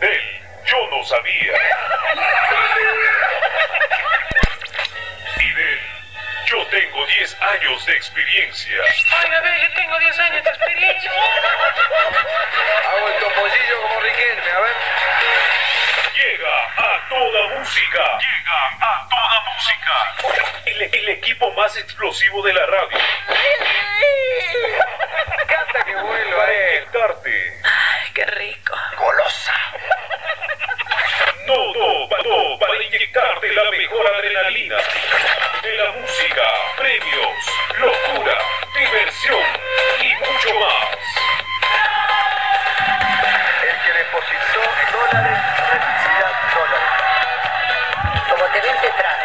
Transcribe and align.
Él, 0.00 0.40
yo 0.66 0.76
no 0.90 1.04
sabía. 1.04 1.52
Y 5.40 5.52
de 5.52 5.72
él, 5.72 5.80
yo 6.46 6.66
tengo 6.66 7.06
10 7.06 7.36
años 7.42 7.86
de 7.86 7.92
experiencia. 7.96 8.76
Ay, 9.10 9.30
a 9.34 9.40
ver, 9.40 9.60
yo 9.62 9.74
tengo 9.74 9.98
10 9.98 10.18
años 10.18 10.44
de 10.44 10.50
experiencia. 10.50 11.10
Hago 12.90 13.08
el 13.08 13.14
topollillo 13.20 13.82
como 13.82 14.00
Riquelme, 14.00 14.50
a 14.50 14.60
ver. 14.60 14.76
Llega 16.14 16.64
a 16.76 17.08
toda 17.08 17.58
música. 17.58 18.18
Llega 18.18 18.68
a 18.80 19.08
toda 19.08 19.42
música. 19.54 20.14
El, 20.66 20.82
el 20.82 21.08
equipo 21.10 21.50
más 21.52 21.76
explosivo 21.76 22.42
de 22.42 22.52
la 22.52 22.66
radio. 22.66 22.98
Canta 25.46 25.84
que 25.84 25.94
vuelva 25.94 26.38
Para 26.38 26.52
él. 26.52 26.74
inyectarte. 26.76 27.60
Ay, 27.64 28.10
qué 28.14 28.24
rico. 28.26 28.74
Golosa. 28.96 29.52
Todo, 31.46 32.08
todo 32.22 32.58
para 32.58 32.82
inyectarte 32.82 33.48
mejor 33.70 34.06
adrenalina. 34.14 34.76
De 35.62 35.74
la 35.76 35.90
música, 35.92 36.42
premios, 36.76 37.36
locura, 37.78 38.38
diversión 38.74 39.42
y 40.00 40.14
mucho 40.16 40.54
más. 40.60 40.88
El 43.62 43.76
que 43.84 43.92
depositó 43.98 44.60
dólares 44.92 45.38
recibirá 45.70 46.28
dólares. 46.54 46.92
Como 48.30 48.44
te 48.52 48.60
ven, 48.60 48.76
tratan. 48.80 49.17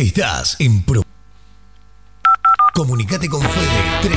Estás 0.00 0.56
en 0.60 0.82
Pro. 0.82 1.02
Comunicate 2.72 3.28
con 3.28 3.42
Fede 3.42 4.00
3517-513315. 4.02 4.10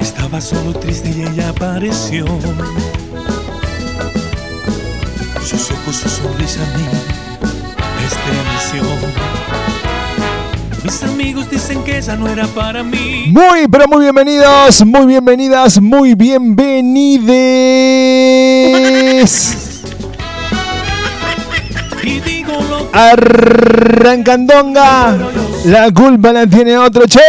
Estaba 0.00 0.40
solo 0.40 0.72
triste 0.80 1.10
y 1.10 1.22
ella 1.22 1.50
apareció. 1.50 2.39
Mis 10.90 11.04
amigos 11.04 11.48
dicen 11.48 11.84
que 11.84 11.98
ella 11.98 12.16
no 12.16 12.26
era 12.26 12.48
para 12.48 12.82
mí. 12.82 13.26
Muy, 13.28 13.68
pero 13.70 13.86
muy 13.86 14.00
bienvenidos, 14.00 14.84
muy 14.84 15.06
bienvenidas, 15.06 15.80
muy 15.80 16.16
bienvenides. 16.16 17.30
Arrancandonga, 22.92 25.16
la 25.66 25.92
culpa 25.92 26.32
la 26.32 26.48
tiene 26.48 26.76
otro 26.76 27.06
che. 27.06 27.20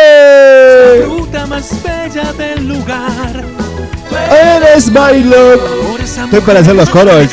fruta 1.06 1.46
más 1.46 1.70
bella 1.84 2.34
del 2.34 2.68
lugar. 2.68 3.44
Eres 4.56 4.92
esa 6.04 6.24
Estoy 6.24 6.42
para 6.42 6.62
hacer 6.62 6.76
los 6.76 6.90
coros 6.90 7.14
del 7.14 7.30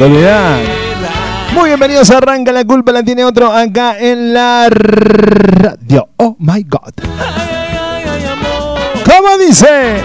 olvidá. 0.00 0.77
Muy 1.58 1.70
bienvenidos 1.70 2.08
a 2.12 2.18
Arranca 2.18 2.52
la 2.52 2.64
culpa 2.64 2.92
la 2.92 3.02
tiene 3.02 3.24
otro 3.24 3.50
acá 3.52 3.98
en 3.98 4.32
la 4.32 4.68
radio. 4.70 6.08
Oh 6.16 6.36
my 6.38 6.62
god. 6.62 6.92
¿Cómo 9.04 9.36
dice? 9.44 10.04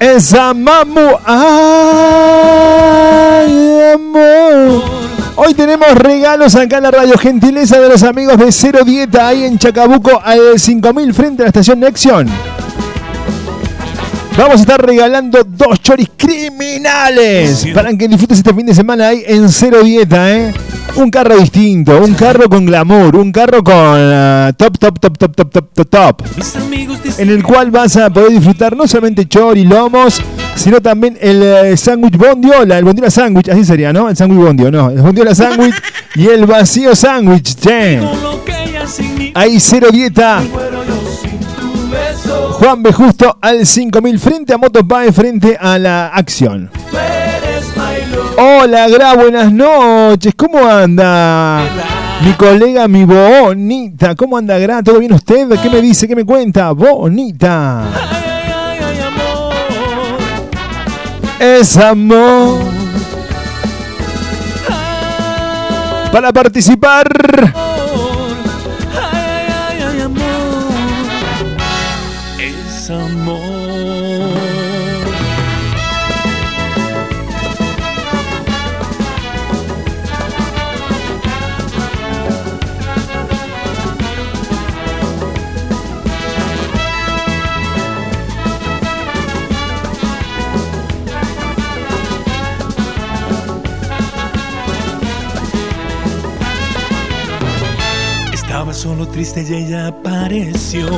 Esa 0.00 0.52
mamu. 0.52 1.18
Ay, 1.24 1.40
amor. 3.94 4.82
Hoy 5.36 5.54
tenemos 5.54 5.94
regalos 5.94 6.56
acá 6.56 6.78
en 6.78 6.82
la 6.82 6.90
radio. 6.90 7.16
Gentileza 7.16 7.78
de 7.78 7.88
los 7.88 8.02
amigos 8.02 8.36
de 8.38 8.50
Cero 8.50 8.80
Dieta 8.84 9.28
ahí 9.28 9.44
en 9.44 9.56
Chacabuco 9.56 10.20
al 10.20 10.58
5000 10.58 11.14
frente 11.14 11.42
a 11.42 11.44
la 11.44 11.50
estación 11.50 11.78
Nexion. 11.78 12.28
Vamos 14.36 14.56
a 14.58 14.60
estar 14.60 14.84
regalando 14.84 15.42
dos 15.44 15.80
choris 15.80 16.10
criminales 16.16 17.66
para 17.74 17.96
que 17.96 18.06
disfrutes 18.06 18.38
este 18.38 18.52
fin 18.52 18.66
de 18.66 18.74
semana 18.74 19.08
ahí 19.08 19.22
en 19.26 19.48
Cero 19.48 19.82
Dieta, 19.82 20.30
¿eh? 20.30 20.52
Un 20.96 21.10
carro 21.10 21.36
distinto, 21.36 22.02
un 22.02 22.14
carro 22.14 22.48
con 22.48 22.66
glamour, 22.66 23.16
un 23.16 23.32
carro 23.32 23.64
con 23.64 23.74
ah, 23.74 24.52
top, 24.56 24.78
top, 24.78 24.98
top, 25.00 25.18
top, 25.18 25.36
top, 25.36 25.50
top, 25.50 25.68
top, 25.72 25.88
top 25.88 26.22
en 27.18 27.30
el 27.30 27.42
cual 27.42 27.70
vas 27.70 27.96
a 27.96 28.10
poder 28.10 28.32
disfrutar 28.32 28.76
no 28.76 28.86
solamente 28.86 29.26
chori, 29.26 29.64
lomos, 29.64 30.20
sino 30.54 30.80
también 30.80 31.16
el 31.20 31.42
eh, 31.42 31.76
sándwich 31.76 32.16
bondiola, 32.16 32.78
el 32.78 32.84
bondiola 32.84 33.10
sándwich, 33.10 33.48
así 33.48 33.64
sería, 33.64 33.92
¿no? 33.92 34.08
El 34.08 34.16
sándwich 34.16 34.40
bondio, 34.40 34.70
no, 34.70 34.90
el 34.90 35.00
bondiola 35.00 35.34
sándwich 35.34 35.74
y 36.14 36.26
el 36.26 36.46
vacío 36.46 36.94
sándwich, 36.94 37.54
che. 37.56 38.00
Ahí 39.34 39.58
cero 39.60 39.88
dieta, 39.92 40.42
Juan 42.58 42.82
B. 42.82 42.92
Justo 42.92 43.38
al 43.40 43.66
5000 43.66 44.18
frente 44.18 44.54
a 44.54 44.58
Motopae, 44.58 45.12
frente 45.12 45.56
a 45.60 45.78
la 45.78 46.08
acción. 46.08 46.70
Hola, 48.38 48.88
Gra, 48.88 49.14
buenas 49.14 49.52
noches, 49.52 50.34
¿cómo 50.36 50.66
anda? 50.66 51.62
Mi 52.22 52.32
colega, 52.32 52.88
mi 52.88 53.04
bonita, 53.04 54.14
¿cómo 54.14 54.36
anda, 54.36 54.58
Gra? 54.58 54.82
¿Todo 54.82 54.98
bien 54.98 55.12
usted? 55.12 55.48
¿Qué 55.60 55.70
me 55.70 55.80
dice? 55.80 56.08
¿Qué 56.08 56.16
me 56.16 56.24
cuenta? 56.24 56.72
Bonita. 56.72 57.84
Es 61.38 61.76
amor. 61.76 62.60
Para 66.10 66.32
participar, 66.32 67.06
apareció. 99.86 100.88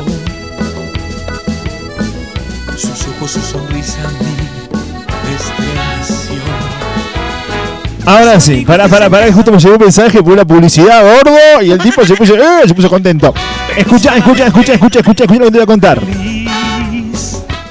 Sus 2.76 3.08
ojos, 3.08 3.30
su 3.32 3.40
sonrisa 3.40 4.08
me 4.20 4.38
ahora 8.06 8.40
sí, 8.40 8.64
para, 8.66 8.88
para, 8.88 9.10
para, 9.10 9.30
justo 9.32 9.52
me 9.52 9.58
llegó 9.58 9.74
un 9.74 9.82
mensaje 9.82 10.22
por 10.22 10.32
una 10.32 10.44
publicidad 10.44 11.02
gordo 11.02 11.62
y 11.62 11.70
el 11.70 11.78
tipo 11.78 12.04
se 12.06 12.14
puso, 12.14 12.34
eh, 12.38 12.66
se 12.66 12.74
puso 12.74 12.88
contento. 12.88 13.34
Escucha, 13.76 14.16
escucha, 14.16 14.46
escucha, 14.46 14.72
escucha, 14.74 15.00
escucha, 15.00 15.24
escucha 15.24 15.40
lo 15.40 15.44
que 15.46 15.50
te 15.50 15.58
voy 15.58 15.62
a 15.62 15.66
contar. 15.66 16.00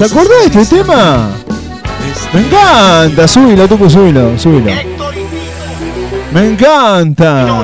¿Te 0.00 0.04
acuerdas 0.04 0.52
de 0.52 0.62
este 0.62 0.78
tema? 0.78 1.30
Me 2.34 2.40
encanta, 2.40 3.28
súbilo, 3.28 3.68
tú, 3.68 3.88
súbilo, 3.88 4.36
súbilo. 4.36 4.72
Me 6.32 6.48
encanta. 6.48 7.62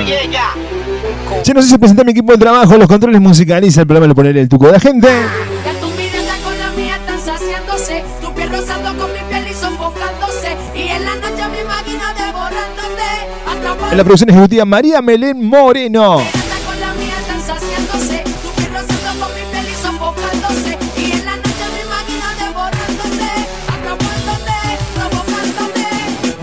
Che, 1.45 1.53
no 1.53 1.61
sé 1.61 1.69
si 1.69 1.77
presentar 1.77 2.07
mi 2.07 2.13
equipo 2.13 2.33
de 2.33 2.39
trabajo, 2.39 2.79
los 2.79 2.89
controles 2.89 3.21
musicaliza 3.21 3.83
el 3.83 3.87
programa, 3.87 4.07
lo 4.07 4.15
poneré 4.15 4.41
el 4.41 4.49
tuco 4.49 4.65
de 4.65 4.73
la 4.73 4.81
gente. 4.81 5.09
Ya 5.09 5.79
tu 5.79 5.89
mirada 5.89 6.37
con 6.43 6.59
la 6.59 6.71
mía 6.71 6.97
están 6.97 7.21
saciándose, 7.21 8.03
tu 8.23 8.33
piel 8.33 8.49
rozando 8.49 8.97
con 8.97 9.13
mi 9.13 9.19
piel 9.29 9.49
y 9.51 9.53
sofocándose, 9.53 10.57
y 10.75 10.89
en 10.89 11.05
la 11.05 11.15
noche 11.17 11.49
me 11.53 11.61
imagino 11.61 12.03
devorándote, 12.17 13.11
atrapado 13.47 13.91
En 13.93 13.97
la 13.99 14.05
producción 14.05 14.31
ejecutiva 14.31 14.65
María 14.65 15.03
Melén 15.03 15.47
Moreno. 15.47 16.23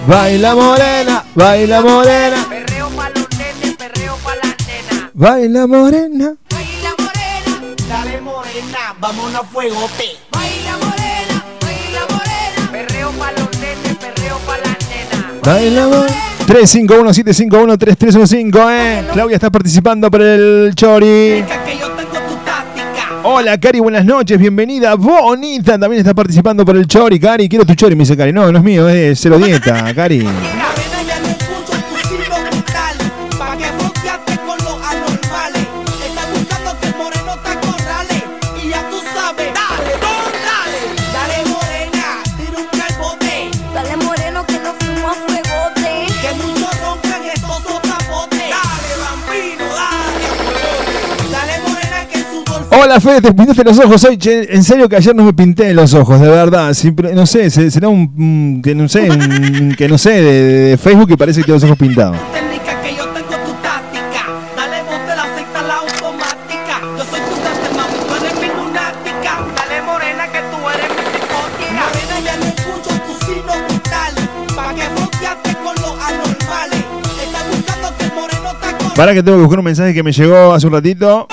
Baila 0.07 0.55
morena, 0.55 1.23
baila 1.33 1.81
morena, 1.81 2.47
baila 5.21 5.67
morena. 5.67 6.33
Baila 6.49 6.89
morena, 6.97 7.75
Dale 7.87 8.19
morena, 8.21 8.95
vámonos 8.99 9.35
a 9.35 9.43
fuegote. 9.43 10.17
baila 10.31 10.77
morena, 10.83 11.43
baila 11.61 12.01
morena, 12.09 12.71
Perreo 12.71 13.11
pa' 13.11 13.31
los 13.37 13.51
nenes, 13.59 13.95
perreo 14.01 14.37
pa' 14.47 14.57
las 14.57 14.79
nenas. 14.89 15.19
Baila 15.43 15.87
morena. 15.87 16.15
351-751-3315, 16.47 18.71
eh. 18.71 19.03
Claudia 19.13 19.35
está 19.35 19.51
participando 19.51 20.09
por 20.09 20.21
el 20.23 20.73
Chori. 20.75 21.45
Hola, 23.23 23.59
Cari, 23.59 23.79
buenas 23.79 24.03
noches, 24.03 24.39
bienvenida. 24.39 24.95
Bonita 24.95 25.77
también 25.77 25.99
está 25.99 26.15
participando 26.15 26.65
por 26.65 26.75
el 26.75 26.87
Chori, 26.87 27.19
Cari. 27.19 27.47
Quiero 27.47 27.63
tu 27.65 27.75
Chori, 27.75 27.93
me 27.95 27.99
dice 28.01 28.17
Cari. 28.17 28.33
No, 28.33 28.51
no 28.51 28.57
es 28.57 28.63
mío, 28.63 28.89
es 28.89 29.19
cero 29.21 29.37
dieta, 29.37 29.93
Cari. 29.95 30.27
Hola, 52.73 52.99
Fede, 53.01 53.21
te 53.21 53.33
pintaste 53.33 53.63
los 53.63 53.77
ojos 53.79 54.03
hoy. 54.05 54.17
Che, 54.17 54.53
en 54.55 54.63
serio 54.63 54.87
que 54.87 54.95
ayer 54.95 55.13
no 55.15 55.23
me 55.25 55.33
pinté 55.33 55.73
los 55.73 55.93
ojos, 55.93 56.19
de 56.21 56.29
verdad. 56.29 56.73
Siempre, 56.73 57.13
no 57.13 57.25
sé, 57.25 57.49
se- 57.49 57.69
será 57.69 57.89
un, 57.89 58.61
que 58.63 58.73
no 58.73 58.87
sé, 58.87 59.09
un- 59.09 59.75
que 59.77 59.87
no 59.89 59.97
sé, 59.97 60.21
de, 60.21 60.41
de 60.69 60.77
Facebook 60.77 61.09
que 61.09 61.17
parece 61.17 61.41
que 61.41 61.45
tiene 61.45 61.55
los 61.59 61.63
ojos 61.65 61.77
pintados. 61.77 62.17
Para 78.95 79.13
que 79.13 79.23
tengo 79.23 79.37
que 79.37 79.43
buscar 79.43 79.59
un 79.59 79.65
mensaje 79.65 79.93
que 79.93 80.03
me 80.03 80.11
llegó 80.11 80.53
hace 80.53 80.67
un 80.67 80.73
ratito. 80.73 81.27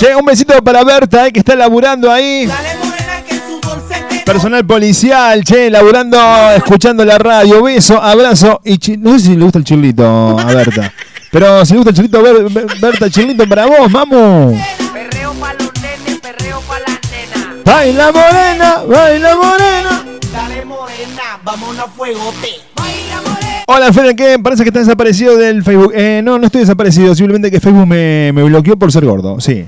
Che, 0.00 0.14
un 0.14 0.24
besito 0.24 0.54
para 0.62 0.82
Berta, 0.82 1.26
eh, 1.26 1.32
que 1.32 1.40
está 1.40 1.54
laburando 1.54 2.10
ahí. 2.10 2.46
dale 2.46 2.76
morena 2.78 3.22
que 3.28 3.34
su 3.34 3.60
bolsete. 3.60 4.22
Personal 4.24 4.64
policial, 4.64 5.44
che, 5.44 5.68
laburando, 5.68 6.18
escuchando 6.56 7.04
la 7.04 7.18
radio. 7.18 7.62
Beso, 7.62 8.00
abrazo 8.00 8.60
y 8.64 8.78
chi- 8.78 8.96
no 8.96 9.12
sé 9.18 9.26
si 9.26 9.36
le 9.36 9.42
gusta 9.44 9.58
el 9.58 9.64
chirlito 9.64 10.38
a 10.38 10.44
Berta. 10.44 10.90
Pero 11.30 11.64
si 11.66 11.72
le 11.74 11.78
gusta 11.80 11.90
el 11.90 11.96
chirlito, 11.96 12.22
Ber- 12.22 12.48
Ber- 12.50 12.80
Berta, 12.80 13.10
chirlito 13.10 13.46
para 13.46 13.66
vos, 13.66 13.90
mamu. 13.90 14.58
Perreo 14.94 15.32
pa' 15.34 15.52
los 15.52 15.70
nenes, 15.82 16.18
perreo 16.20 16.60
pa' 16.62 16.78
las 16.78 16.98
nenas. 17.12 17.64
Baila 17.64 18.10
morena, 18.10 18.76
baila 18.88 19.36
morena. 19.36 20.04
Dale 20.32 20.64
morena, 20.64 21.22
vámonos 21.44 21.78
a 21.84 21.88
fuegote. 21.90 22.48
Baila 22.74 23.20
morena, 23.20 23.49
Hola, 23.72 23.92
Fede, 23.92 24.16
¿qué? 24.16 24.36
Parece 24.36 24.64
que 24.64 24.70
estás 24.70 24.84
desaparecido 24.84 25.36
del 25.36 25.62
Facebook. 25.62 25.92
Eh, 25.94 26.22
no, 26.24 26.40
no 26.40 26.46
estoy 26.46 26.62
desaparecido, 26.62 27.14
simplemente 27.14 27.52
que 27.52 27.60
Facebook 27.60 27.86
me, 27.86 28.32
me 28.32 28.42
bloqueó 28.42 28.76
por 28.76 28.90
ser 28.90 29.04
gordo, 29.04 29.38
sí. 29.38 29.64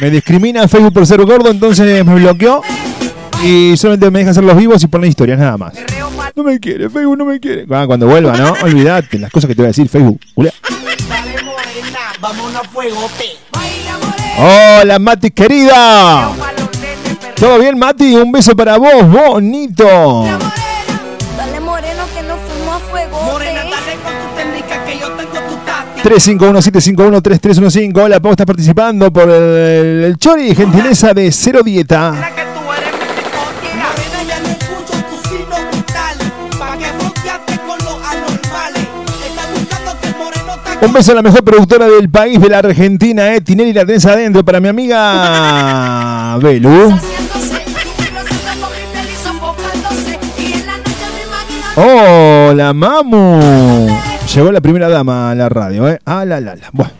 Me 0.00 0.10
discrimina 0.10 0.66
Facebook 0.66 0.92
por 0.94 1.06
ser 1.06 1.24
gordo, 1.24 1.48
entonces 1.48 2.04
me 2.04 2.14
bloqueó 2.16 2.60
y 3.44 3.76
solamente 3.76 4.10
me 4.10 4.18
deja 4.18 4.32
hacer 4.32 4.42
los 4.42 4.56
vivos 4.56 4.82
y 4.82 4.88
poner 4.88 5.10
historias, 5.10 5.38
nada 5.38 5.56
más. 5.56 5.74
No 6.34 6.42
me 6.42 6.58
quiere, 6.58 6.90
Facebook 6.90 7.16
no 7.16 7.24
me 7.24 7.38
quiere. 7.38 7.66
Ah, 7.70 7.84
cuando 7.86 8.08
vuelva, 8.08 8.36
¿no? 8.36 8.52
Olvídate 8.64 9.20
las 9.20 9.30
cosas 9.30 9.46
que 9.46 9.54
te 9.54 9.62
voy 9.62 9.66
a 9.66 9.68
decir, 9.68 9.88
Facebook. 9.88 10.18
Julia. 10.34 10.52
Hola, 14.38 14.98
Mati, 14.98 15.30
querida. 15.30 16.32
¿Todo 17.36 17.60
bien, 17.60 17.78
Mati? 17.78 18.16
Un 18.16 18.32
beso 18.32 18.56
para 18.56 18.76
vos, 18.76 19.08
bonito. 19.08 20.24
351-751-3315. 26.02 27.98
Hola, 28.02 28.20
Pau, 28.20 28.32
estás 28.32 28.46
participando 28.46 29.12
por 29.12 29.28
el, 29.28 30.04
el 30.04 30.16
Chori, 30.16 30.54
gentileza 30.54 31.12
de 31.12 31.30
Cero 31.30 31.60
Dieta. 31.62 32.14
Un 40.82 40.94
beso 40.94 41.12
a 41.12 41.14
la 41.14 41.22
mejor 41.22 41.44
productora 41.44 41.86
del 41.86 42.08
país, 42.08 42.40
de 42.40 42.48
la 42.48 42.58
Argentina, 42.60 43.34
eh. 43.34 43.42
Tinelli 43.42 43.74
la 43.74 43.84
tenés 43.84 44.06
adentro 44.06 44.42
para 44.42 44.60
mi 44.60 44.68
amiga 44.68 46.38
Belu. 46.42 46.98
Hola, 51.76 52.72
mamu. 52.72 54.09
Llegó 54.34 54.52
la 54.52 54.60
primera 54.60 54.88
dama 54.88 55.32
a 55.32 55.34
la 55.34 55.48
radio, 55.48 55.88
¿eh? 55.88 55.98
Ah, 56.04 56.24
la, 56.24 56.40
la, 56.40 56.54
la. 56.54 56.68
Bueno. 56.72 56.92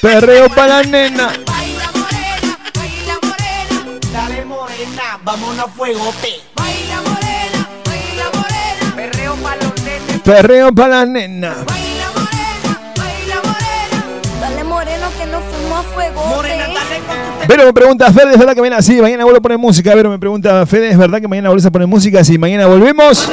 Perreo 0.00 0.48
para 0.48 0.68
la 0.80 0.82
nena. 0.84 1.26
Baila 1.44 1.90
morena, 1.92 2.56
baila 2.76 3.18
morena. 3.20 3.98
Dale 4.12 4.44
morena, 4.44 5.18
vámonos 5.24 5.58
a 5.58 5.68
fuegote. 5.68 6.28
Baila 6.54 7.02
morena, 7.02 7.68
baila 7.84 8.24
morena. 8.32 8.94
Perreo 8.94 9.34
pa' 9.34 9.56
los 9.56 9.82
nenes. 9.82 10.20
Perreo 10.22 10.72
para 10.72 10.88
la 10.88 11.06
nena. 11.06 11.48
Baila 11.66 12.06
morena, 12.14 12.78
baila 12.96 13.36
morena. 13.42 14.40
Dale 14.40 14.64
moreno 14.64 15.06
que 15.18 15.26
nos 15.26 15.42
fuimos 15.44 15.78
a 15.80 15.82
fuego. 15.82 16.26
Morena, 16.26 16.66
dale 16.68 17.00
con 17.08 17.16
tu 17.42 17.48
Vero 17.48 17.64
me 17.64 17.72
pregunta, 17.72 18.12
Fede, 18.12 18.32
¿es 18.34 18.38
verdad 18.38 18.54
que 18.54 18.60
mañana 18.60 18.80
sí? 18.82 19.02
Mañana 19.02 19.24
vuelvo 19.24 19.38
a 19.38 19.42
poner 19.42 19.58
música. 19.58 19.92
Vero 19.96 20.10
me 20.10 20.18
pregunta, 20.20 20.64
Fede, 20.64 20.90
¿es 20.90 20.96
verdad 20.96 21.20
que 21.20 21.26
mañana 21.26 21.48
volvés 21.48 21.66
a 21.66 21.72
poner 21.72 21.88
música? 21.88 22.22
Sí, 22.22 22.38
mañana 22.38 22.66
volvemos. 22.68 23.28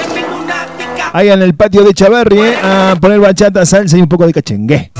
Ahí 1.13 1.29
en 1.29 1.41
el 1.41 1.55
patio 1.55 1.83
de 1.83 1.93
Chaverri, 1.93 2.39
¿eh? 2.39 2.55
A 2.61 2.95
poner 2.99 3.19
bachata, 3.19 3.65
salsa 3.65 3.97
y 3.97 4.01
un 4.01 4.09
poco 4.09 4.25
de 4.27 4.33
cachengue. 4.33 4.91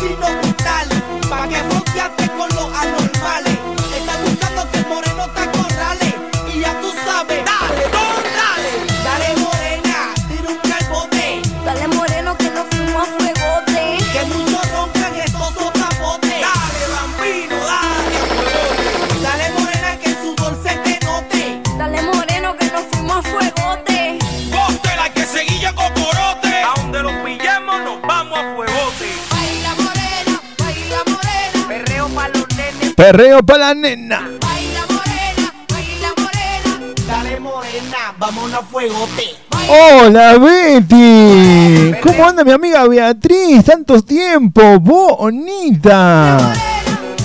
Perreo 33.11 33.39
para 33.41 33.67
la 33.67 33.73
nena. 33.73 34.19
Baila 34.41 34.81
morena, 34.89 35.53
baila 35.69 36.09
morena. 36.17 36.71
Dale 37.07 37.39
morena, 37.39 38.13
vámonos 38.19 38.59
a 38.59 38.63
fuegote. 38.63 39.23
Hola 39.69 40.37
Betty. 40.37 41.93
¿Cómo 42.03 42.25
anda 42.27 42.43
mi 42.43 42.51
amiga 42.51 42.85
Beatriz? 42.85 43.63
Tantos 43.63 44.05
tiempos. 44.05 44.81
Bonita. 44.81 46.51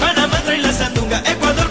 Panamá 0.00 0.40
Ecuador, 1.24 1.70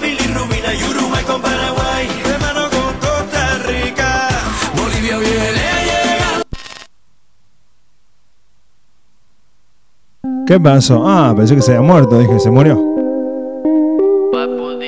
¿Qué 10.46 10.60
pasó? 10.60 11.04
Ah, 11.08 11.34
pensé 11.36 11.56
que 11.56 11.62
se 11.62 11.72
había 11.76 11.88
muerto. 11.88 12.20
Dije, 12.20 12.38
se 12.40 12.52
murió. 12.52 12.76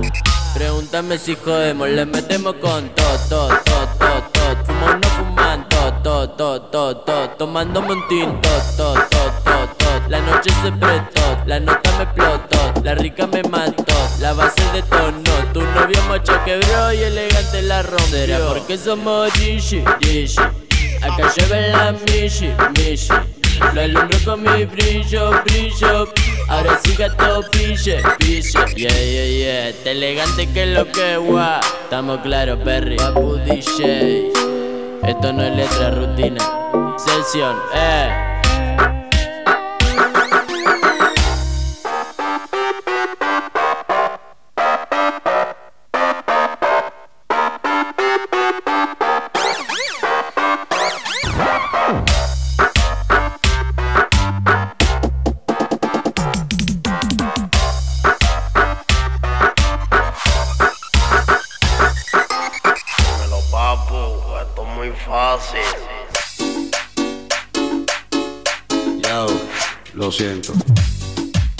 Pregúntame 0.54 1.18
si 1.18 1.36
jodemos, 1.36 1.90
le 1.90 2.06
metemos 2.06 2.54
con 2.62 2.88
todo, 2.96 3.18
todo, 3.28 3.48
todo, 3.50 3.88
todo, 4.00 4.24
todo. 4.32 4.66
Fumo 4.66 4.88
no 4.94 5.08
fuman, 5.10 5.68
todo, 5.68 6.30
todo, 6.30 6.62
todo, 6.62 6.98
todo. 6.98 7.30
Tomando 7.32 7.82
un 7.82 8.08
tinto, 8.08 8.50
todo, 8.78 8.94
todo, 8.94 9.32
todo. 9.44 9.83
La 10.10 10.19
noche 10.19 10.51
se 10.62 10.72
prestó, 10.72 11.38
la 11.45 11.60
nota 11.60 11.91
me 11.98 12.03
explotó, 12.03 12.81
la 12.83 12.95
rica 12.95 13.25
me 13.27 13.41
mató, 13.43 13.95
la 14.19 14.33
base 14.33 14.62
de 14.74 14.81
tono. 14.83 15.31
Tu 15.53 15.62
novio 15.62 16.01
macho 16.10 16.33
quebró 16.45 16.93
y 16.93 16.98
elegante 17.03 17.62
la 17.62 17.81
rompió. 17.83 18.07
¿Será 18.07 18.39
porque 18.48 18.77
somos 18.77 19.33
Dishi, 19.39 19.83
Dishi? 20.00 20.41
Acá 21.01 21.31
lleva 21.36 21.55
la 21.55 21.91
Mishi, 21.91 22.50
Mishi. 22.77 23.13
Lo 23.74 23.81
alumbro 23.81 24.17
con 24.25 24.41
mi 24.41 24.65
brillo, 24.65 25.31
brillo. 25.45 26.12
Ahora 26.50 26.79
sí 26.83 26.95
gato 26.95 27.41
pille, 27.51 28.01
pille. 28.19 28.41
Yeah, 28.75 28.89
yeah, 28.89 29.25
yeah. 29.25 29.69
Este 29.69 29.91
elegante 29.91 30.48
que 30.48 30.65
lo 30.65 30.86
que 30.91 31.17
gua. 31.17 31.60
Estamos 31.83 32.19
claros, 32.19 32.60
Perry. 32.63 32.98
Papu 32.98 33.38
DJ. 33.45 34.31
Esto 35.03 35.33
no 35.33 35.43
es 35.43 35.55
letra, 35.55 35.91
rutina. 35.91 36.41
Sesión, 36.98 37.55
eh. 37.75 38.33
Fácil. 65.13 65.60
Yo, 69.03 69.27
lo 69.93 70.12
siento. 70.12 70.53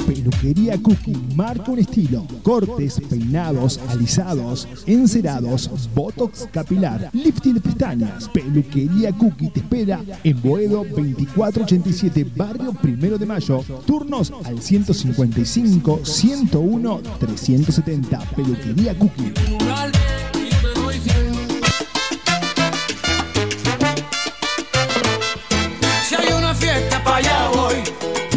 Peluquería 0.08 0.76
Cookie 0.82 1.16
marca 1.36 1.70
un 1.70 1.78
estilo. 1.78 2.26
Cortes, 2.42 3.00
peinados, 3.08 3.80
alisados, 3.90 4.68
encerados, 4.88 5.70
botox 5.94 6.48
capilar, 6.52 7.12
lifting 7.14 7.54
de 7.54 7.62
pestañas. 7.62 8.28
Peluquería 8.30 9.12
Cookie 9.12 9.50
te 9.50 9.60
espera 9.60 10.02
en 10.24 10.42
Boedo 10.42 10.84
2487, 10.84 12.26
barrio 12.36 12.74
Primero 12.74 13.20
de 13.20 13.28
Mayo. 13.28 13.64
Turnos 13.86 14.34
al 14.46 14.60
155 14.60 16.00
101 16.04 17.02
370. 17.20 18.20
Peluquería 18.36 18.98
Cookie. 18.98 19.32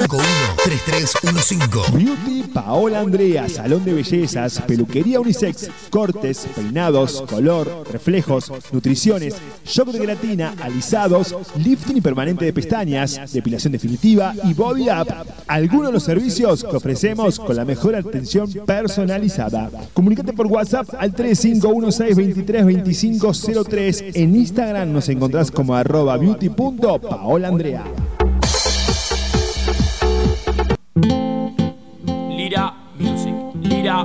3517-513315. 0.06 1.92
Beauty 1.92 2.44
Paola 2.52 3.00
Andrea, 3.00 3.48
salón 3.48 3.84
de 3.84 3.94
bellezas, 3.94 4.62
peluquería 4.62 5.18
unisex, 5.20 5.68
cortes, 5.90 6.46
peinados, 6.54 7.22
color, 7.22 7.82
reflejos, 7.90 8.52
nutriciones, 8.70 9.34
shock 9.64 9.88
de 9.88 9.98
gelatina, 9.98 10.54
alisados, 10.62 11.34
lifting 11.56 11.96
y 11.96 12.00
permanente 12.00 12.44
de 12.44 12.52
pestañas, 12.52 13.32
depilación 13.32 13.72
definitiva 13.72 14.32
y 14.44 14.54
body 14.54 14.88
up. 14.88 15.08
Algunos 15.48 15.88
de 15.88 15.94
los 15.94 16.04
servicios 16.04 16.62
que 16.62 16.76
ofrecemos 16.76 17.40
con 17.40 17.56
la 17.56 17.64
mejor 17.64 17.96
atención 17.96 18.48
personalizada. 18.64 19.68
Comunícate 19.92 20.32
por 20.32 20.46
WhatsApp 20.46 20.88
al 20.96 21.12
3516232503. 21.12 24.12
En 24.14 24.36
Instagram 24.36 24.92
nos 24.92 25.08
encontrás 25.08 25.50
como 25.50 25.74
arroba 25.74 26.16
beauty.paolandrea. 26.16 27.82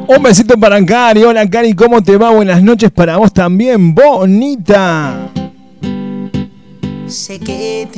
Un 0.07 0.23
besito 0.23 0.57
para 0.57 0.83
Cari. 0.85 1.23
Hola 1.23 1.49
Cari, 1.49 1.73
¿cómo 1.73 2.01
te 2.01 2.17
va? 2.17 2.29
Buenas 2.31 2.61
noches 2.63 2.91
para 2.91 3.17
vos 3.17 3.33
también, 3.33 3.93
bonita. 3.93 5.29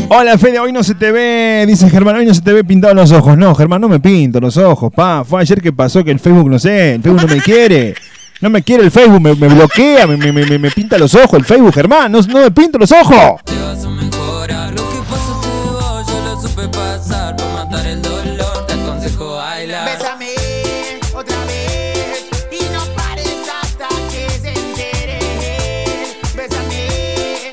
Hola 0.10 0.38
Fede, 0.38 0.60
hoy 0.60 0.74
no 0.74 0.84
se 0.84 0.95
te 0.95 1.12
ve, 1.12 1.63
dice 1.67 1.89
Germán, 1.89 2.15
hoy 2.17 2.26
no 2.26 2.34
se 2.34 2.41
te 2.41 2.52
ve 2.54 2.63
pintado 2.63 2.93
los 2.93 3.12
ojos. 3.12 3.38
No, 3.38 3.54
Germán, 3.56 3.82
no 3.82 3.88
me 3.88 4.00
pinto 4.00 4.39
los 4.39 4.58
ojos, 4.58 4.91
pa. 4.93 5.24
Fue 5.24 5.39
ayer 5.41 5.62
que 5.62 5.71
pasó 5.71 6.04
que 6.04 6.12
el 6.12 6.19
Facebook, 6.19 6.50
no 6.50 6.60
sé, 6.60 6.95
el 6.95 7.02
Facebook 7.02 7.21
no 7.21 7.28
me 7.36 7.41
quiere. 7.41 7.95
No 8.41 8.50
me 8.50 8.62
quiere 8.63 8.84
el 8.84 8.91
Facebook, 8.91 9.21
me, 9.21 9.34
me 9.36 9.48
bloquea, 9.48 10.06
me, 10.08 10.17
me- 10.17 10.32
me- 10.34 10.60
me 10.60 10.71
pinta 10.71 10.98
los 10.98 11.13
ojos 11.15 11.34
el 11.39 11.45
Facebook, 11.45 11.74
Germán, 11.74 12.12
no, 12.12 12.19
no 12.21 12.39
me 12.41 12.52
pinto 12.52 12.78
los 12.78 12.91
ojos. 12.91 13.41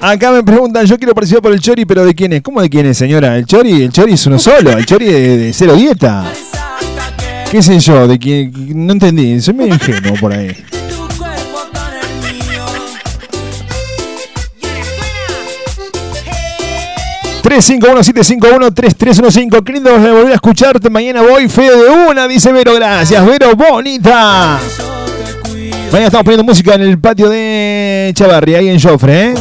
Acá 0.05 0.33
me 0.33 0.43
preguntan, 0.43 0.85
yo 0.85 0.99
quiero 0.99 1.15
participar 1.15 1.43
por 1.43 1.53
el 1.53 1.61
Chori, 1.61 1.85
pero 1.85 2.05
¿de 2.05 2.13
quién 2.13 2.33
es? 2.33 2.43
¿Cómo 2.43 2.61
de 2.61 2.69
quién 2.69 2.87
es, 2.87 2.99
señora? 2.99 3.37
El 3.37 3.47
Chori, 3.47 3.85
el 3.85 3.93
Chori 3.93 4.15
es 4.15 4.27
uno 4.27 4.37
solo, 4.39 4.73
el 4.73 4.85
Chori 4.85 5.07
de, 5.07 5.39
de 5.39 5.53
cero 5.53 5.77
dieta. 5.77 6.25
¿Qué 7.49 7.63
sé 7.63 7.79
yo? 7.79 8.09
¿De 8.09 8.19
quién? 8.19 8.51
No 8.85 8.95
entendí, 8.95 9.41
soy 9.41 9.55
medio 9.55 9.75
ingenuo 9.75 10.17
por 10.19 10.33
ahí. 10.33 10.51
351-751-3315. 17.45 19.63
Qué 19.63 19.73
lindo 19.73 19.93
volver 19.93 20.33
a 20.33 20.35
escucharte. 20.35 20.91
Mañana 20.91 21.23
voy, 21.23 21.49
Fede 21.49 21.77
de 21.77 21.91
una, 22.11 22.27
dice 22.27 22.51
Vero. 22.51 22.75
Gracias, 22.75 23.25
Vero, 23.25 23.55
bonita. 23.55 24.59
Mañana 25.93 26.07
estamos 26.07 26.25
poniendo 26.25 26.43
música 26.43 26.75
en 26.75 26.81
el 26.81 26.99
patio 26.99 27.29
de 27.29 28.11
Chavarri, 28.15 28.57
ahí 28.57 28.69
en 28.69 28.81
Joffre, 28.81 29.31
¿eh? 29.31 29.35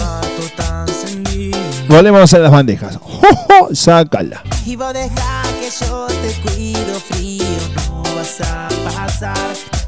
Volvemos 1.91 2.33
a 2.33 2.39
las 2.39 2.51
bandejas. 2.51 2.95
¡Jo, 2.95 3.19
jo! 3.21 3.75
Sácala. 3.75 4.41
Y 4.65 4.77
vos 4.77 4.93
deja 4.93 5.41
que 5.59 5.69
yo 5.85 6.07
te 6.07 6.41
cuido 6.41 6.99
frío, 7.09 7.43
no 7.75 8.01
vas 8.15 8.39
a 8.39 8.69
pasar 8.85 9.35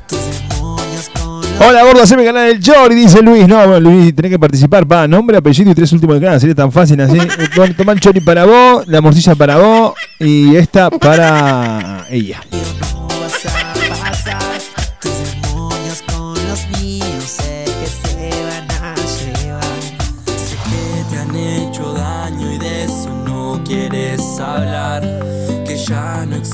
tus 0.05 0.19
demonios 0.19 1.09
con 1.13 1.39
los 1.39 1.61
Hola, 1.61 1.83
gordo, 1.83 2.03
haceme 2.03 2.25
ganar 2.25 2.49
el 2.49 2.59
Chori, 2.59 2.93
dice 2.93 3.21
Luis. 3.21 3.47
No, 3.47 3.55
bueno, 3.67 3.79
Luis, 3.79 4.13
tenés 4.13 4.31
que 4.31 4.39
participar. 4.39 4.85
Pa, 4.85 5.07
nombre, 5.07 5.37
apellido 5.37 5.71
y 5.71 5.75
tres 5.75 5.93
últimos 5.93 6.15
de 6.15 6.21
canal. 6.25 6.41
Sería 6.41 6.55
tan 6.55 6.73
fácil 6.73 6.99
así. 6.99 7.17
Bueno, 7.55 7.73
Tomá 7.73 7.93
el 7.93 8.01
Chori 8.01 8.19
para 8.19 8.43
vos, 8.43 8.85
la 8.85 8.99
morcilla 8.99 9.35
para 9.35 9.57
vos 9.57 9.93
y 10.19 10.57
esta 10.57 10.89
para 10.89 12.05
ella. 12.09 12.41
vas 12.51 13.45
a 13.45 13.73
pasar 14.11 14.61
tus 14.99 15.11
demonios 15.41 16.03
con 16.11 16.33
los 16.49 16.67
míos, 16.81 17.23
sé 17.23 17.62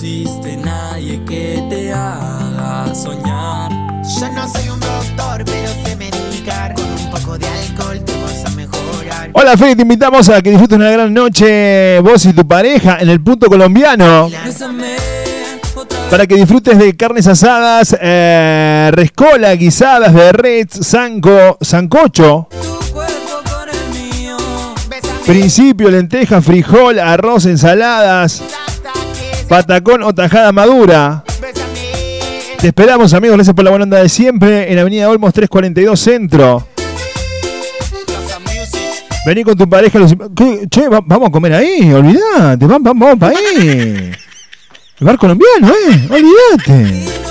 existe 0.01 0.55
nadie 0.55 1.21
que 1.25 1.61
te 1.69 1.91
haga 1.91 2.95
soñar. 2.95 3.69
Yo 4.01 4.31
no 4.31 4.47
soy 4.47 4.69
un 4.69 4.79
doctor, 4.79 5.43
pero 5.43 5.67
sé 5.83 5.95
medicar. 5.97 6.73
Con 6.73 6.85
un 6.85 7.11
poco 7.11 7.37
de 7.37 7.45
alcohol 7.45 8.01
te 8.05 8.13
vas 8.21 8.45
a 8.45 8.49
mejorar. 8.55 9.29
Hola 9.33 9.57
Fede, 9.57 9.75
te 9.75 9.81
invitamos 9.81 10.29
a 10.29 10.41
que 10.41 10.51
disfrutes 10.51 10.77
una 10.77 10.89
gran 10.89 11.13
noche 11.13 11.99
vos 11.99 12.25
y 12.25 12.31
tu 12.31 12.47
pareja 12.47 12.99
en 13.01 13.09
el 13.09 13.21
punto 13.21 13.47
colombiano. 13.47 14.29
Para 16.09 16.25
que 16.25 16.35
disfrutes 16.35 16.77
de 16.77 16.95
carnes 16.95 17.27
asadas, 17.27 17.95
eh, 17.99 18.91
rescola, 18.93 19.53
guisadas 19.55 20.13
de 20.13 20.31
red, 20.31 20.67
sanco, 20.69 21.57
sancocho. 21.59 22.47
Principio, 25.25 25.91
lenteja, 25.91 26.41
frijol, 26.41 26.99
arroz, 26.99 27.45
ensaladas, 27.45 28.41
patacón 29.49 30.03
o 30.03 30.13
tajada 30.13 30.51
madura. 30.51 31.23
Te 32.59 32.67
esperamos, 32.67 33.13
amigos. 33.13 33.37
Gracias 33.37 33.55
por 33.55 33.63
la 33.65 33.71
buena 33.71 33.83
onda 33.83 33.97
de 34.01 34.09
siempre. 34.09 34.71
En 34.71 34.79
Avenida 34.79 35.09
Olmos 35.09 35.33
342 35.33 35.99
Centro. 35.99 36.67
Vení 39.25 39.43
con 39.43 39.57
tu 39.57 39.67
pareja. 39.67 39.99
los-. 39.99 40.15
Che, 40.69 40.87
va- 40.87 41.01
vamos 41.05 41.29
a 41.29 41.31
comer 41.31 41.53
ahí. 41.53 41.91
Olvídate. 41.93 42.65
Vamos, 42.65 42.83
vamos, 42.83 42.99
vamos 42.99 43.19
para 43.19 43.37
ahí. 43.37 44.11
El 44.99 45.05
bar 45.05 45.17
colombiano, 45.17 45.69
¿eh? 45.69 46.07
Olvídate. 46.09 47.28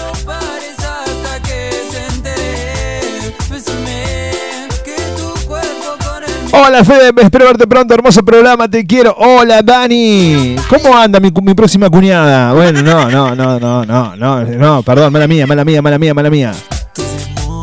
Hola 6.60 6.84
Fede, 6.84 7.12
espero 7.22 7.44
verte 7.44 7.68
pronto, 7.68 7.94
hermoso 7.94 8.24
programa, 8.24 8.68
te 8.68 8.84
quiero. 8.84 9.14
Hola 9.16 9.62
Dani, 9.62 10.56
¿cómo 10.68 10.96
anda 10.96 11.20
mi, 11.20 11.30
próxima 11.30 11.88
cuñada? 11.88 12.52
Bueno, 12.52 12.82
no, 12.82 13.08
no, 13.08 13.34
no, 13.36 13.60
no, 13.60 13.84
no, 13.84 14.16
no, 14.16 14.44
no, 14.44 14.82
perdón, 14.82 15.12
mala 15.12 15.28
mía, 15.28 15.46
mala 15.46 15.64
mía, 15.64 15.80
mala 15.80 15.98
mía, 15.98 16.14
mala 16.14 16.30
mía. 16.30 16.52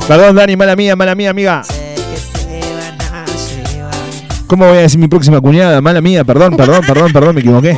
Perdón 0.07 0.37
Dani, 0.37 0.55
mala 0.55 0.77
mía, 0.77 0.95
mala 0.95 1.13
mía, 1.13 1.31
amiga. 1.31 1.63
¿Cómo 4.47 4.65
voy 4.65 4.77
a 4.77 4.81
decir 4.81 4.99
mi 4.99 5.09
próxima 5.09 5.41
cuñada? 5.41 5.81
Mala 5.81 5.99
mía, 5.99 6.23
perdón, 6.23 6.55
perdón, 6.55 6.81
perdón, 6.87 7.11
perdón, 7.11 7.35
me 7.35 7.41
equivoqué. 7.41 7.77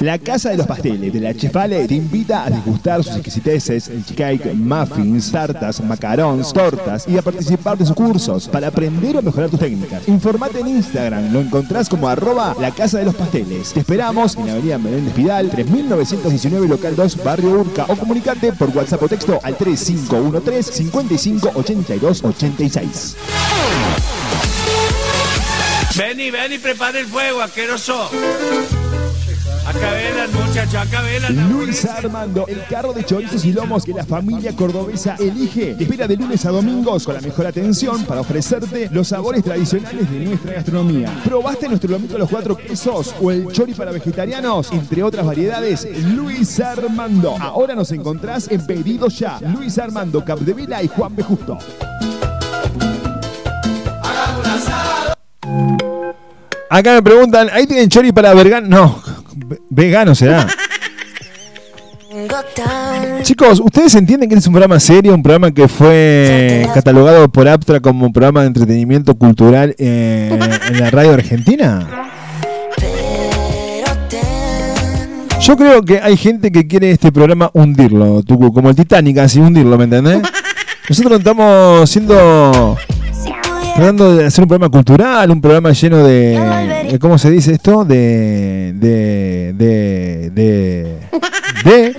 La 0.05 0.19
Casa 0.19 0.51
de 0.51 0.59
los 0.59 0.67
Pasteles 0.67 1.15
de 1.15 1.19
la 1.19 1.33
Chefale 1.33 1.89
te 1.89 1.95
invita 1.95 2.45
a 2.45 2.51
degustar 2.51 3.03
sus 3.03 3.15
exquisiteces, 3.15 3.91
cake, 4.15 4.53
muffins, 4.53 5.33
tartas, 5.33 5.83
macarons, 5.83 6.53
tortas 6.53 7.09
y 7.09 7.17
a 7.17 7.23
participar 7.23 7.79
de 7.79 7.87
sus 7.87 7.97
cursos 7.97 8.47
para 8.49 8.69
aprender 8.69 9.17
o 9.17 9.23
mejorar 9.23 9.49
tus 9.49 9.61
técnicas. 9.61 10.07
Informate 10.07 10.61
en 10.61 10.69
Instagram, 10.69 11.33
lo 11.33 11.41
encontrás 11.41 11.89
como 11.89 12.07
arroba 12.07 12.55
la 12.61 12.71
Casa 12.71 12.99
de 12.99 13.07
los 13.07 13.15
Pasteles. 13.15 13.73
Te 13.73 13.81
esperamos 13.81 14.37
en 14.37 14.51
Avenida 14.51 14.77
Menéndez 14.77 15.15
Pidal, 15.15 15.49
3919 15.49 16.69
local 16.69 16.97
2, 16.97 17.25
Barrio 17.25 17.61
Urca 17.61 17.87
o 17.89 17.97
comunicate 17.97 18.53
por 18.53 18.77
WhatsApp 18.77 19.05
o 19.05 19.09
texto 19.09 19.41
al 19.43 19.57
3513 19.57 20.71
55 20.71 21.51
82 21.55 22.25
86. 22.25 23.17
Ven 25.97 26.21
y 26.21 26.31
ven 26.31 26.53
y 26.53 26.59
prepara 26.59 26.99
el 26.99 27.07
fuego, 27.07 27.41
asqueroso. 27.41 28.11
Acabelas. 29.67 31.31
Luis 31.51 31.85
Armando, 31.85 32.47
el 32.47 32.65
carro 32.69 32.93
de 32.93 33.05
chorizos 33.05 33.45
y 33.45 33.53
lomos 33.53 33.85
que 33.85 33.93
la 33.93 34.05
familia 34.05 34.55
cordobesa 34.55 35.17
elige. 35.19 35.75
Te 35.75 35.85
espera 35.85 36.07
de 36.07 36.17
lunes 36.17 36.45
a 36.45 36.51
domingos 36.51 37.05
con 37.05 37.15
la 37.15 37.21
mejor 37.21 37.47
atención 37.47 38.05
para 38.05 38.21
ofrecerte 38.21 38.89
los 38.91 39.09
sabores 39.09 39.43
tradicionales 39.43 40.11
de 40.11 40.21
nuestra 40.21 40.55
gastronomía. 40.55 41.13
¿Probaste 41.25 41.69
nuestro 41.69 41.91
lomito 41.91 42.17
a 42.17 42.19
los 42.19 42.29
cuatro 42.29 42.57
quesos 42.57 43.15
o 43.21 43.31
el 43.31 43.51
chori 43.53 43.73
para 43.75 43.93
vegetarianos? 43.93 44.71
Entre 44.73 45.03
otras 45.03 45.25
variedades, 45.25 45.87
Luis 46.15 46.61
Armando. 46.61 47.37
Ahora 47.41 47.75
nos 47.75 47.91
encontrás 47.93 48.51
en 48.51 48.67
Pedido 48.67 49.09
Ya. 49.09 49.39
Luis 49.41 49.79
Armando, 49.79 50.25
Capdevila 50.25 50.83
y 50.83 50.89
Juan 50.89 51.15
B. 51.17 51.23
Justo. 51.23 51.59
Acá 56.71 56.95
me 56.95 57.03
preguntan, 57.03 57.49
¿ahí 57.53 57.67
tienen 57.67 57.89
chori 57.89 58.11
para 58.11 58.35
vegan? 58.35 58.69
No, 58.69 59.01
vegano 59.71 60.15
será. 60.15 60.47
Chicos, 63.23 63.61
¿ustedes 63.61 63.95
entienden 63.95 64.29
que 64.29 64.35
este 64.35 64.45
es 64.45 64.47
un 64.47 64.53
programa 64.53 64.79
serio? 64.79 65.15
Un 65.15 65.23
programa 65.23 65.51
que 65.51 65.67
fue 65.67 66.69
catalogado 66.73 67.29
por 67.29 67.49
Aptra 67.49 67.81
como 67.81 68.07
un 68.07 68.13
programa 68.13 68.43
de 68.43 68.49
entretenimiento 68.49 69.15
cultural 69.17 69.75
eh, 69.79 70.39
en 70.69 70.81
la 70.81 70.91
radio 70.91 71.15
argentina. 71.15 72.11
Yo 75.41 75.57
creo 75.57 75.83
que 75.83 76.01
hay 76.01 76.17
gente 76.17 76.51
que 76.51 76.67
quiere 76.67 76.91
este 76.91 77.13
programa 77.13 77.51
hundirlo, 77.53 78.23
como 78.27 78.71
el 78.71 78.77
Titanic, 78.77 79.19
así 79.19 79.41
hundirlo, 79.41 79.77
¿me 79.77 79.85
entendés? 79.85 80.23
Nosotros 80.89 81.19
estamos 81.19 81.91
siendo 81.91 82.79
tratando 83.75 84.17
de 84.17 84.27
hacer 84.27 84.43
un 84.45 84.49
programa 84.49 84.71
cultural, 84.71 85.31
un 85.31 85.41
programa 85.41 85.71
lleno 85.73 85.99
de, 86.05 86.39
de- 86.91 86.99
¿cómo 86.99 87.19
se 87.19 87.31
dice 87.31 87.53
esto? 87.55 87.85
De, 87.85 88.73
de, 88.77 89.53
de, 89.55 90.31
de, 90.31 90.99
de, 91.65 91.97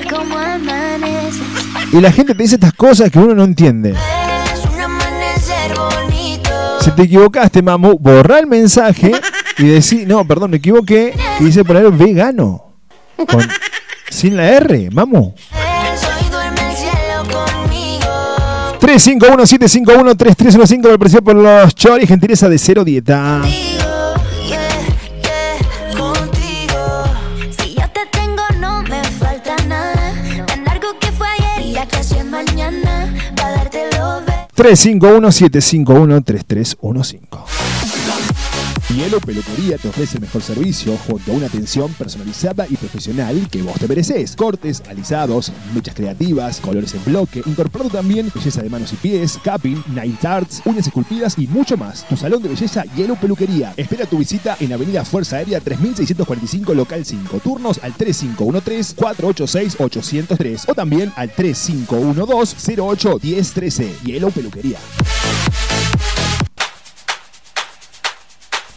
y 1.98 2.02
la 2.02 2.12
gente 2.12 2.34
te 2.34 2.44
dice 2.44 2.56
estas 2.56 2.74
cosas 2.74 3.10
que 3.12 3.20
uno 3.20 3.34
no 3.36 3.44
entiende. 3.44 3.94
Si 6.82 6.92
te 6.92 7.04
equivocaste, 7.04 7.62
mamu, 7.62 7.98
borra 8.00 8.40
el 8.40 8.48
mensaje 8.48 9.12
y 9.58 9.64
decís, 9.66 10.06
no, 10.08 10.26
perdón, 10.26 10.52
me 10.52 10.58
equivoqué, 10.58 11.14
y 11.40 11.44
dice 11.46 11.64
poner 11.66 11.90
vegano. 11.92 12.74
Con- 13.28 13.48
sin 14.10 14.38
la 14.38 14.48
R, 14.52 14.90
mamu. 14.92 15.34
351-751-3315 18.86 20.82
por 20.84 20.92
el 20.92 21.00
precio 21.00 21.24
por 21.24 21.36
los 21.36 21.74
choris, 21.74 22.08
gentileza 22.08 22.48
de 22.48 22.60
cero 22.60 22.84
dieta. 22.84 23.42
Tres 34.54 34.80
cinco 34.80 35.08
uno 35.18 35.32
siete 35.32 35.62
cinco 35.62 35.94
uno 35.94 36.22
tres 36.22 36.46
tres 36.46 36.78
uno 36.80 37.04
cinco. 37.04 37.44
Hielo 38.94 39.20
Peluquería 39.20 39.80
te 39.80 39.88
ofrece 39.88 40.18
el 40.18 40.22
mejor 40.22 40.44
servicio 40.44 40.96
junto 41.08 41.32
a 41.32 41.36
una 41.36 41.48
atención 41.48 41.92
personalizada 41.94 42.68
y 42.70 42.78
profesional 42.78 43.48
que 43.50 43.64
vos 43.64 43.80
te 43.80 43.88
mereces. 43.88 44.36
Cortes, 44.36 44.84
alisados, 44.88 45.52
mechas 45.74 45.96
creativas, 45.96 46.60
colores 46.60 46.94
en 46.94 47.04
bloque, 47.04 47.42
incorporando 47.48 47.98
también 47.98 48.32
belleza 48.34 48.62
de 48.62 48.70
manos 48.70 48.94
y 48.94 48.98
pies, 48.98 49.40
capping, 49.44 49.82
night 49.88 50.24
arts, 50.24 50.62
uñas 50.66 50.86
esculpidas 50.86 51.34
y 51.40 51.48
mucho 51.48 51.78
más. 51.78 52.08
Tu 52.08 52.16
salón 52.16 52.44
de 52.44 52.50
belleza 52.50 52.84
Hielo 52.96 53.16
Peluquería. 53.16 53.74
Espera 53.76 54.06
tu 54.06 54.20
visita 54.20 54.56
en 54.60 54.72
Avenida 54.72 55.04
Fuerza 55.04 55.38
Aérea 55.38 55.60
3645 55.60 56.76
local 56.76 57.04
5. 57.04 57.40
Turnos 57.40 57.80
al 57.82 57.96
3513-486-803 57.96 60.66
o 60.68 60.76
también 60.76 61.12
al 61.16 61.36
3512-081013. 61.36 64.02
Hielo 64.04 64.30
Peluquería. 64.30 64.78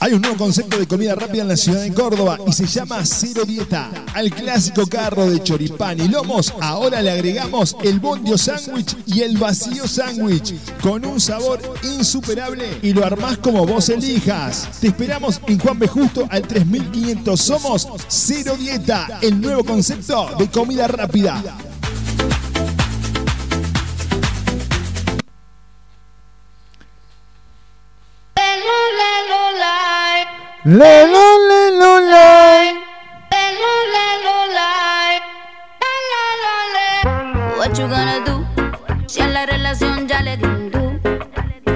Hay 0.08 0.14
un 0.14 0.22
nuevo 0.22 0.38
concepto 0.38 0.78
de 0.78 0.86
comida 0.86 1.14
rápida 1.14 1.42
en 1.42 1.48
la 1.48 1.56
ciudad 1.58 1.82
de 1.82 1.92
Córdoba 1.92 2.38
y 2.46 2.52
se 2.54 2.64
llama 2.64 3.04
Cero 3.04 3.44
Dieta. 3.44 3.90
Al 4.14 4.30
clásico 4.30 4.86
carro 4.86 5.28
de 5.28 5.42
choripán 5.42 6.00
y 6.00 6.08
lomos, 6.08 6.54
ahora 6.62 7.02
le 7.02 7.10
agregamos 7.10 7.76
el 7.82 8.00
bondio 8.00 8.38
sándwich 8.38 8.96
y 9.04 9.20
el 9.20 9.36
vacío 9.36 9.86
sándwich 9.86 10.54
con 10.80 11.04
un 11.04 11.20
sabor 11.20 11.60
insuperable 11.82 12.78
y 12.80 12.94
lo 12.94 13.04
armás 13.04 13.36
como 13.36 13.66
vos 13.66 13.90
elijas. 13.90 14.80
Te 14.80 14.86
esperamos 14.86 15.42
en 15.46 15.58
Juan 15.58 15.78
B. 15.78 15.86
Justo 15.86 16.26
al 16.30 16.40
3500. 16.40 17.38
Somos 17.38 17.86
Cero 18.08 18.56
Dieta, 18.58 19.18
el 19.20 19.38
nuevo 19.38 19.62
concepto 19.62 20.30
de 20.38 20.48
comida 20.48 20.88
rápida. 20.88 21.44
What 37.68 37.78
you 37.78 37.86
gonna 37.86 38.24
do? 38.24 38.46
Si 39.06 39.20
a 39.20 39.28
la 39.28 39.44
relación 39.44 40.08
ya 40.08 40.22
le 40.22 40.36
di 40.36 40.44
un 40.44 40.70
do. 40.70 40.98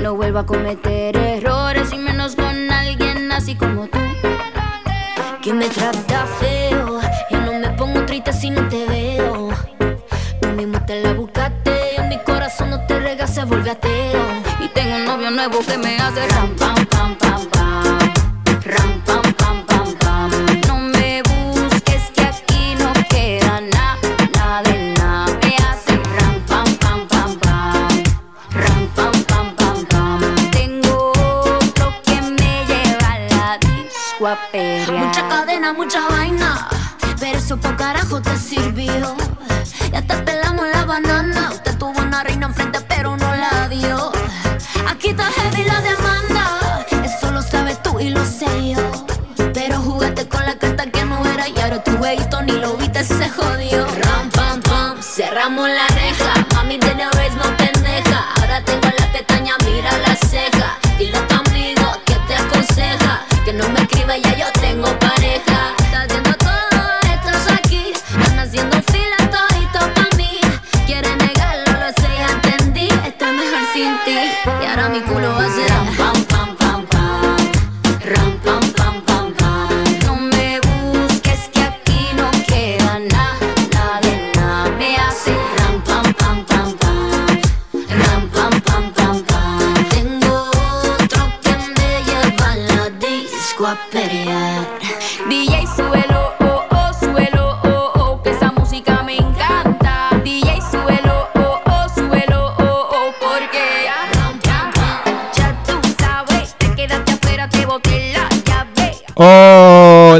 No 0.00 0.14
vuelvo 0.14 0.38
a 0.38 0.46
cometer 0.46 1.16
errores 1.16 1.92
y 1.92 1.98
menos 1.98 2.34
con 2.34 2.70
alguien 2.70 3.30
así 3.30 3.54
como 3.54 3.86
tú. 3.88 3.98
Que 5.42 5.52
me 5.52 5.68
trata 5.68 6.26
feo. 6.40 7.00
Yo 7.30 7.40
no 7.40 7.52
me 7.52 7.68
pongo 7.76 8.06
triste 8.06 8.32
si 8.32 8.48
no 8.48 8.66
te 8.68 8.86
veo. 8.86 9.50
Tú 10.40 10.48
mismo 10.48 10.80
te 10.86 11.02
la 11.02 11.12
buscaste. 11.12 11.96
En 11.96 12.08
mi 12.08 12.18
corazón 12.18 12.70
no 12.70 12.86
te 12.86 12.98
rega, 12.98 13.26
se 13.26 13.44
vuelve 13.44 13.70
ateo. 13.70 14.24
Y 14.60 14.68
tengo 14.68 14.96
un 14.96 15.04
novio 15.04 15.30
nuevo 15.30 15.58
que 15.60 15.76
me 15.76 15.98
hace 15.98 16.26
ram, 16.28 16.51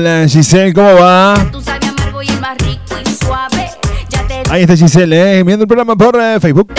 Hola 0.04 0.26
Giselle, 0.28 0.74
¿cómo 0.74 0.94
va? 0.94 1.34
Ahí 4.50 4.62
está 4.62 4.74
Giselle, 4.76 5.38
eh, 5.38 5.44
viendo 5.44 5.62
el 5.62 5.68
programa 5.68 5.94
por 5.94 6.20
eh, 6.20 6.40
Facebook. 6.40 6.74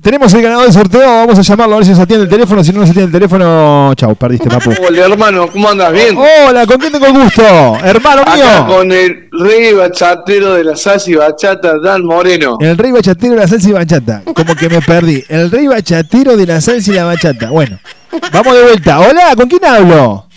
Tenemos 0.00 0.32
el 0.32 0.42
ganador 0.42 0.62
del 0.66 0.72
sorteo, 0.72 1.00
vamos 1.00 1.36
a 1.36 1.42
llamarlo 1.42 1.74
a 1.74 1.78
ver 1.78 1.86
si 1.86 1.96
se 1.96 2.02
atiende 2.02 2.26
el 2.26 2.30
teléfono, 2.30 2.62
si 2.62 2.72
no 2.72 2.78
nos 2.78 2.90
atiende 2.90 3.06
el 3.06 3.12
teléfono, 3.12 3.92
chau, 3.96 4.14
perdiste 4.14 4.48
papu. 4.48 4.70
Hola 4.86 5.04
hermano, 5.06 5.48
¿cómo 5.50 5.68
andas? 5.68 5.92
¿Bien? 5.92 6.16
Hola, 6.16 6.64
¿con 6.64 6.76
quién 6.78 6.92
tengo 6.92 7.06
el 7.06 7.12
gusto? 7.12 7.42
Hermano 7.82 8.22
Acá 8.22 8.36
mío. 8.36 8.66
con 8.68 8.92
el 8.92 9.28
rey 9.32 9.72
bachatero 9.72 10.54
de 10.54 10.62
la 10.62 10.76
salsa 10.76 11.10
y 11.10 11.14
bachata, 11.16 11.80
Dan 11.80 12.04
Moreno. 12.04 12.58
El 12.60 12.78
rey 12.78 12.92
bachatero 12.92 13.34
de 13.34 13.40
la 13.40 13.48
salsa 13.48 13.68
y 13.68 13.72
bachata. 13.72 14.22
Como 14.32 14.54
que 14.54 14.68
me 14.68 14.80
perdí. 14.80 15.24
El 15.28 15.50
rey 15.50 15.66
bachatero 15.66 16.36
de 16.36 16.46
la 16.46 16.60
salsa 16.60 16.92
y 16.92 16.94
la 16.94 17.04
bachata. 17.04 17.50
Bueno, 17.50 17.80
vamos 18.32 18.54
de 18.54 18.62
vuelta. 18.62 19.00
Hola, 19.00 19.34
¿con 19.34 19.48
quién 19.48 19.64
hablo? 19.64 20.28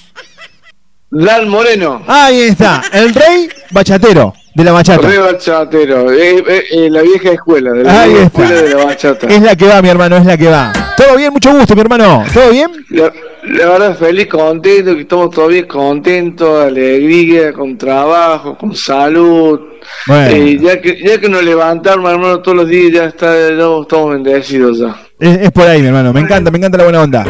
Dan 1.18 1.48
Moreno. 1.48 2.04
Ahí 2.08 2.42
está, 2.42 2.84
el 2.92 3.14
rey 3.14 3.48
bachatero 3.72 4.34
de 4.54 4.64
la 4.66 4.74
bachata. 4.74 5.08
Rey 5.08 5.18
bachatero, 5.18 6.12
eh, 6.12 6.44
eh, 6.46 6.64
eh, 6.72 6.90
la 6.90 7.02
vieja 7.04 7.32
escuela, 7.32 7.72
de 7.72 7.84
la 7.86 8.02
Ahí 8.02 8.10
vieja 8.10 8.26
está. 8.26 8.44
escuela 8.44 8.62
de 8.62 8.76
la 8.76 8.86
bachata. 8.86 9.28
Es 9.28 9.42
la 9.42 9.56
que 9.56 9.66
va, 9.66 9.82
mi 9.82 9.88
hermano, 9.90 10.18
es 10.18 10.26
la 10.26 10.38
que 10.38 10.50
va. 10.50 10.74
¿Todo 10.98 11.16
bien? 11.16 11.32
Mucho 11.32 11.54
gusto, 11.54 11.74
mi 11.74 11.82
hermano. 11.82 12.24
¿Todo 12.34 12.50
bien? 12.52 12.70
La, 12.90 13.14
la 13.44 13.70
verdad, 13.70 13.98
feliz, 13.98 14.28
contento, 14.28 14.94
que 14.94 15.02
estamos 15.02 15.30
todavía 15.30 15.66
contentos, 15.66 16.66
alegría, 16.66 17.54
con 17.54 17.78
trabajo, 17.78 18.58
con 18.58 18.76
salud. 18.76 19.60
Bueno. 20.08 20.36
Eh, 20.36 20.58
ya, 20.62 20.82
que, 20.82 21.02
ya 21.02 21.18
que 21.18 21.30
nos 21.30 21.44
levantamos, 21.44 22.12
hermano, 22.12 22.40
todos 22.42 22.58
los 22.58 22.68
días, 22.68 22.92
ya 22.92 23.06
está, 23.06 23.28
ya 23.34 23.82
estamos 23.82 24.12
bendecidos 24.12 24.80
ya. 24.80 24.96
Es, 25.18 25.38
es 25.44 25.52
por 25.52 25.66
ahí, 25.66 25.82
mi 25.82 25.88
hermano. 25.88 26.12
Me 26.12 26.20
encanta, 26.20 26.52
me 26.52 26.58
encanta 26.58 26.78
la 26.78 26.84
buena 26.84 27.02
onda. 27.02 27.24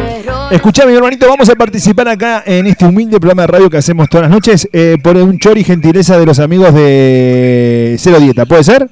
Escuchá, 0.50 0.86
mi 0.86 0.94
hermanito, 0.94 1.28
vamos 1.28 1.48
a 1.50 1.54
participar 1.56 2.08
acá 2.08 2.42
en 2.46 2.66
este 2.66 2.84
humilde 2.84 3.18
programa 3.18 3.42
de 3.42 3.46
radio 3.48 3.68
que 3.70 3.78
hacemos 3.78 4.08
todas 4.08 4.22
las 4.22 4.30
noches 4.30 4.68
eh, 4.72 4.96
por 5.02 5.16
un 5.16 5.38
chori 5.38 5.64
gentileza 5.64 6.18
de 6.18 6.24
los 6.26 6.38
amigos 6.38 6.72
de 6.72 7.96
Cero 7.98 8.20
Dieta. 8.20 8.46
¿Puede 8.46 8.62
ser? 8.62 8.88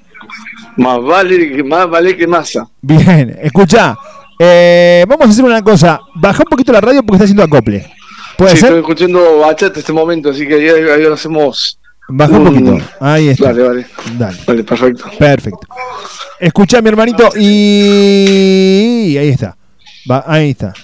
Más 0.77 1.01
vale 1.01 1.53
que 1.53 1.62
más 1.62 1.88
vale 1.88 2.17
que 2.17 2.27
masa. 2.27 2.67
Bien, 2.83 3.38
escuchá. 3.40 3.97
eh, 4.40 5.05
vamos 5.09 5.29
a 5.29 5.31
hacer 5.31 5.45
una 5.45 5.62
cosa. 5.62 6.01
Baja 6.17 6.43
un 6.43 6.51
poquito 6.51 6.73
la 6.73 6.81
radio 6.81 7.03
porque 7.03 7.17
está 7.17 7.25
haciendo 7.25 7.45
acople. 7.45 7.87
¿Puede 8.37 8.51
sí, 8.53 8.57
ser? 8.57 8.67
estoy 8.67 8.81
escuchando 8.81 9.38
bachata 9.38 9.79
este 9.79 9.93
momento, 9.93 10.31
así 10.31 10.47
que 10.49 10.55
ahí, 10.55 10.69
ahí 10.69 11.03
lo 11.05 11.14
hacemos. 11.14 11.79
Baja 12.09 12.37
un 12.37 12.45
poquito. 12.47 12.79
Ahí 12.99 13.29
está. 13.29 13.45
Vale, 13.53 13.62
vale. 13.62 13.87
Dale. 14.19 14.37
Vale, 14.45 14.64
perfecto. 14.64 15.05
Perfecto. 15.19 15.67
Escuchá, 16.40 16.83
mi 16.83 16.88
hermanito, 16.88 17.31
y 17.38 19.17
ahí 19.17 19.29
está. 19.29 19.57
Va, 20.11 20.25
ahí 20.27 20.51
está. 20.51 20.75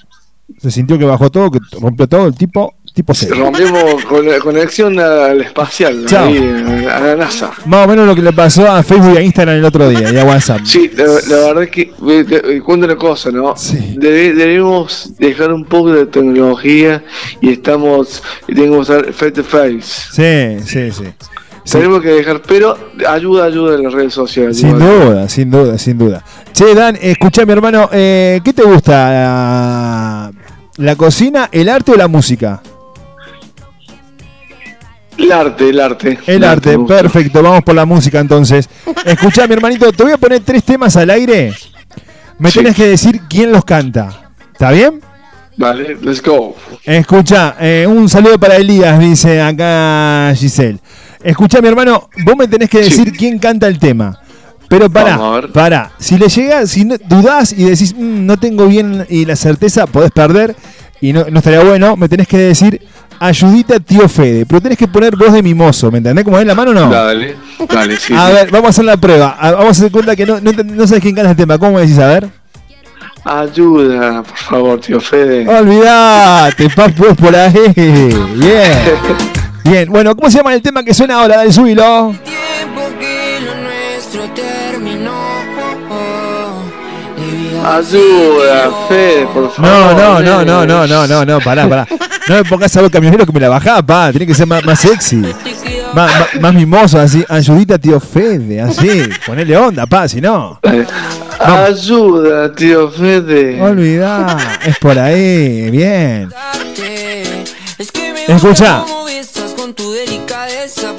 Se 0.59 0.71
sintió 0.71 0.99
que 0.99 1.05
bajó 1.05 1.31
todo, 1.31 1.51
que 1.51 1.59
rompió 1.81 2.07
todo 2.07 2.27
el 2.27 2.35
tipo, 2.35 2.75
tipo 2.95 3.15
cero. 3.15 3.35
Rompimos 3.39 4.05
con 4.05 4.27
la 4.29 4.39
conexión 4.41 4.99
al 4.99 5.41
espacial, 5.41 6.05
Chao. 6.07 6.27
ahí, 6.29 6.87
a 6.91 7.01
la 7.01 7.17
NASA. 7.17 7.51
Más 7.67 7.87
o 7.87 7.89
menos 7.89 8.07
lo 8.07 8.15
que 8.15 8.21
le 8.23 8.33
pasó 8.33 8.71
a 8.71 8.83
Facebook 8.83 9.15
y 9.15 9.19
a 9.19 9.23
Instagram 9.23 9.57
el 9.57 9.65
otro 9.65 9.89
día 9.89 10.13
y 10.13 10.19
a 10.19 10.25
WhatsApp. 10.25 10.61
Sí, 10.65 10.91
la, 10.95 11.05
la 11.05 11.37
verdad 11.47 11.63
es 11.63 11.71
que, 11.71 11.93
eh, 12.09 12.61
cuento 12.65 12.87
una 12.87 12.97
cosa, 12.97 13.31
¿no? 13.31 13.55
Debe- 13.55 14.35
debemos 14.35 15.13
dejar 15.19 15.53
un 15.53 15.65
poco 15.65 15.93
de 15.93 16.07
tecnología 16.07 17.03
y 17.41 17.53
estamos, 17.53 18.23
y 18.47 18.55
tenemos 18.55 18.87
que 18.89 18.93
usar 18.95 19.13
face 19.13 19.33
to 19.33 19.45
face. 19.45 19.83
Sí, 20.61 20.67
sí, 20.67 20.91
sí. 20.93 21.05
Tenemos 21.71 22.01
que 22.03 22.09
dejar, 22.09 22.43
pero 22.43 22.77
ayuda, 23.07 23.45
ayuda 23.45 23.77
en 23.77 23.85
las 23.85 23.93
redes 23.93 24.13
sociales. 24.15 24.57
Sin 24.59 24.71
igual. 24.71 24.83
duda, 24.83 25.29
sin 25.29 25.51
duda, 25.51 25.79
sin 25.79 25.99
duda. 25.99 26.25
Che, 26.53 26.75
Dan, 26.75 26.99
escuchá, 27.01 27.47
mi 27.47 27.53
hermano, 27.53 27.89
eh, 27.93 28.41
¿qué 28.43 28.53
te 28.53 28.63
gusta? 28.63 30.33
¿La 30.81 30.97
cocina, 30.97 31.51
el 31.53 31.69
arte 31.69 31.93
o 31.93 31.95
la 31.95 32.09
música? 32.09 32.63
El 35.19 35.31
arte, 35.31 35.69
el 35.69 35.79
arte. 35.79 36.19
El 36.27 36.43
arte, 36.43 36.79
perfecto, 36.79 37.43
vamos 37.43 37.63
por 37.63 37.75
la 37.75 37.85
música 37.85 38.19
entonces. 38.19 38.67
Escuchá, 39.05 39.47
mi 39.47 39.53
hermanito, 39.53 39.93
te 39.93 40.03
voy 40.05 40.13
a 40.13 40.17
poner 40.17 40.41
tres 40.41 40.65
temas 40.65 40.97
al 40.97 41.11
aire. 41.11 41.53
Me 42.39 42.51
tenés 42.51 42.75
que 42.75 42.87
decir 42.87 43.21
quién 43.29 43.53
los 43.53 43.63
canta. 43.63 44.31
¿Está 44.53 44.71
bien? 44.71 45.03
Vale, 45.59 45.99
let's 46.01 46.23
go. 46.23 46.57
Escucha, 46.83 47.57
eh, 47.61 47.87
un 47.87 48.09
saludo 48.09 48.39
para 48.39 48.57
Elías, 48.57 48.99
dice 48.99 49.39
acá 49.43 50.33
Giselle. 50.35 50.79
Escucha, 51.23 51.61
mi 51.61 51.69
hermano, 51.69 52.09
vos 52.25 52.37
me 52.39 52.49
tenés 52.49 52.71
que 52.71 52.79
decir 52.79 53.13
quién 53.13 53.39
canta 53.39 53.67
el 53.67 53.79
tema. 53.79 54.19
Pero 54.71 54.89
Vamos 54.89 55.13
a 55.13 55.17
pará, 55.19 55.31
ver. 55.41 55.53
pará. 55.53 55.91
Si 55.99 56.17
le 56.17 56.29
llega, 56.29 56.65
si 56.67 56.85
no- 56.85 56.95
dudás 57.09 57.53
y 57.53 57.65
decís, 57.65 57.93
"Mm, 57.95 58.25
no 58.25 58.39
tengo 58.39 58.67
bien 58.69 59.05
y 59.11 59.25
la 59.27 59.35
certeza, 59.37 59.87
podés 59.87 60.13
perder 60.13 60.55
y 61.01 61.13
no, 61.13 61.25
no 61.29 61.39
estaría 61.41 61.61
bueno, 61.65 61.97
me 61.97 62.09
tenés 62.09 62.29
que 62.29 62.39
decir, 62.39 62.81
ayudita 63.19 63.81
tío 63.81 64.09
Fede. 64.09 64.47
Pero 64.47 64.61
tenés 64.61 64.79
que 64.79 64.87
poner 64.87 65.17
voz 65.17 65.33
de 65.33 65.43
mimoso, 65.43 65.91
¿me 65.91 65.99
entendés 65.99 66.25
cómo 66.25 66.39
es 66.39 66.47
la 66.47 66.55
mano 66.55 66.71
o 66.71 66.75
no? 66.75 66.89
Dale, 66.89 67.35
dale, 67.69 67.97
sí. 67.97 68.15
a 68.17 68.29
ver, 68.31 68.51
vamos 68.53 68.69
a 68.69 68.71
hacer 68.71 68.85
la 68.85 68.97
prueba. 68.97 69.37
A- 69.41 69.51
Vamos 69.51 69.67
a 69.69 69.71
hacer 69.73 69.91
cuenta 69.91 70.15
que 70.15 70.25
no, 70.25 70.41
no, 70.41 70.53
no 70.53 70.87
sabes 70.87 71.03
quién 71.03 71.17
canta 71.17 71.33
el 71.33 71.37
tema. 71.37 71.59
¿Cómo 71.59 71.73
me 71.73 71.81
decís? 71.81 71.99
A 71.99 72.07
ver. 72.07 72.29
Ayuda, 73.25 74.23
por 74.23 74.37
favor, 74.37 74.81
tío 74.81 75.01
Fede. 75.01 75.47
Olvídate, 75.49 76.71
papu, 76.71 77.07
es 77.07 77.17
por 77.17 77.35
ahí. 77.35 77.53
Bien. 77.77 78.73
Bien, 79.65 79.89
bueno, 79.91 80.17
¿cómo 80.17 80.31
se 80.31 80.39
llama 80.39 80.55
el 80.55 80.63
tema 80.63 80.83
que 80.83 80.95
suena 80.95 81.21
ahora? 81.21 81.37
Dale, 81.37 81.53
subilo. 81.53 82.15
Ayuda, 87.65 88.71
Fede, 88.89 89.27
por 89.27 89.51
favor. 89.53 89.61
No, 89.61 89.95
no, 89.95 90.21
no, 90.21 90.45
no, 90.45 90.67
no, 90.67 90.87
no, 90.87 91.07
no, 91.07 91.25
no, 91.25 91.41
pará, 91.41 91.69
pará. 91.69 91.87
No 92.29 92.35
me 92.37 92.45
pongas 92.45 92.77
a 92.77 92.83
voz 92.83 92.91
camionero 92.91 93.27
que 93.27 93.33
me 93.33 93.41
la 93.41 93.49
bajá, 93.49 93.83
pa. 93.83 94.11
Tiene 94.11 94.27
que 94.27 94.35
ser 94.35 94.47
más, 94.47 94.65
más 94.65 94.81
sexy. 94.81 95.17
Más, 95.17 95.35
más, 95.95 96.41
más 96.41 96.55
mimoso, 96.55 96.99
así. 96.99 97.25
Ayudita, 97.29 97.79
tío 97.79 98.01
Fede, 98.01 98.61
así. 98.61 99.03
Ponele 99.27 99.57
onda, 99.57 99.87
pa, 99.87 100.09
si 100.09 100.21
no. 100.21 100.59
Ayuda, 101.39 102.53
tío 102.55 102.91
Fede. 102.91 103.61
Olvidá, 103.61 104.37
es 104.65 104.79
por 104.79 104.99
ahí, 104.99 105.71
bien. 105.71 106.31
Escucha. 108.29 108.85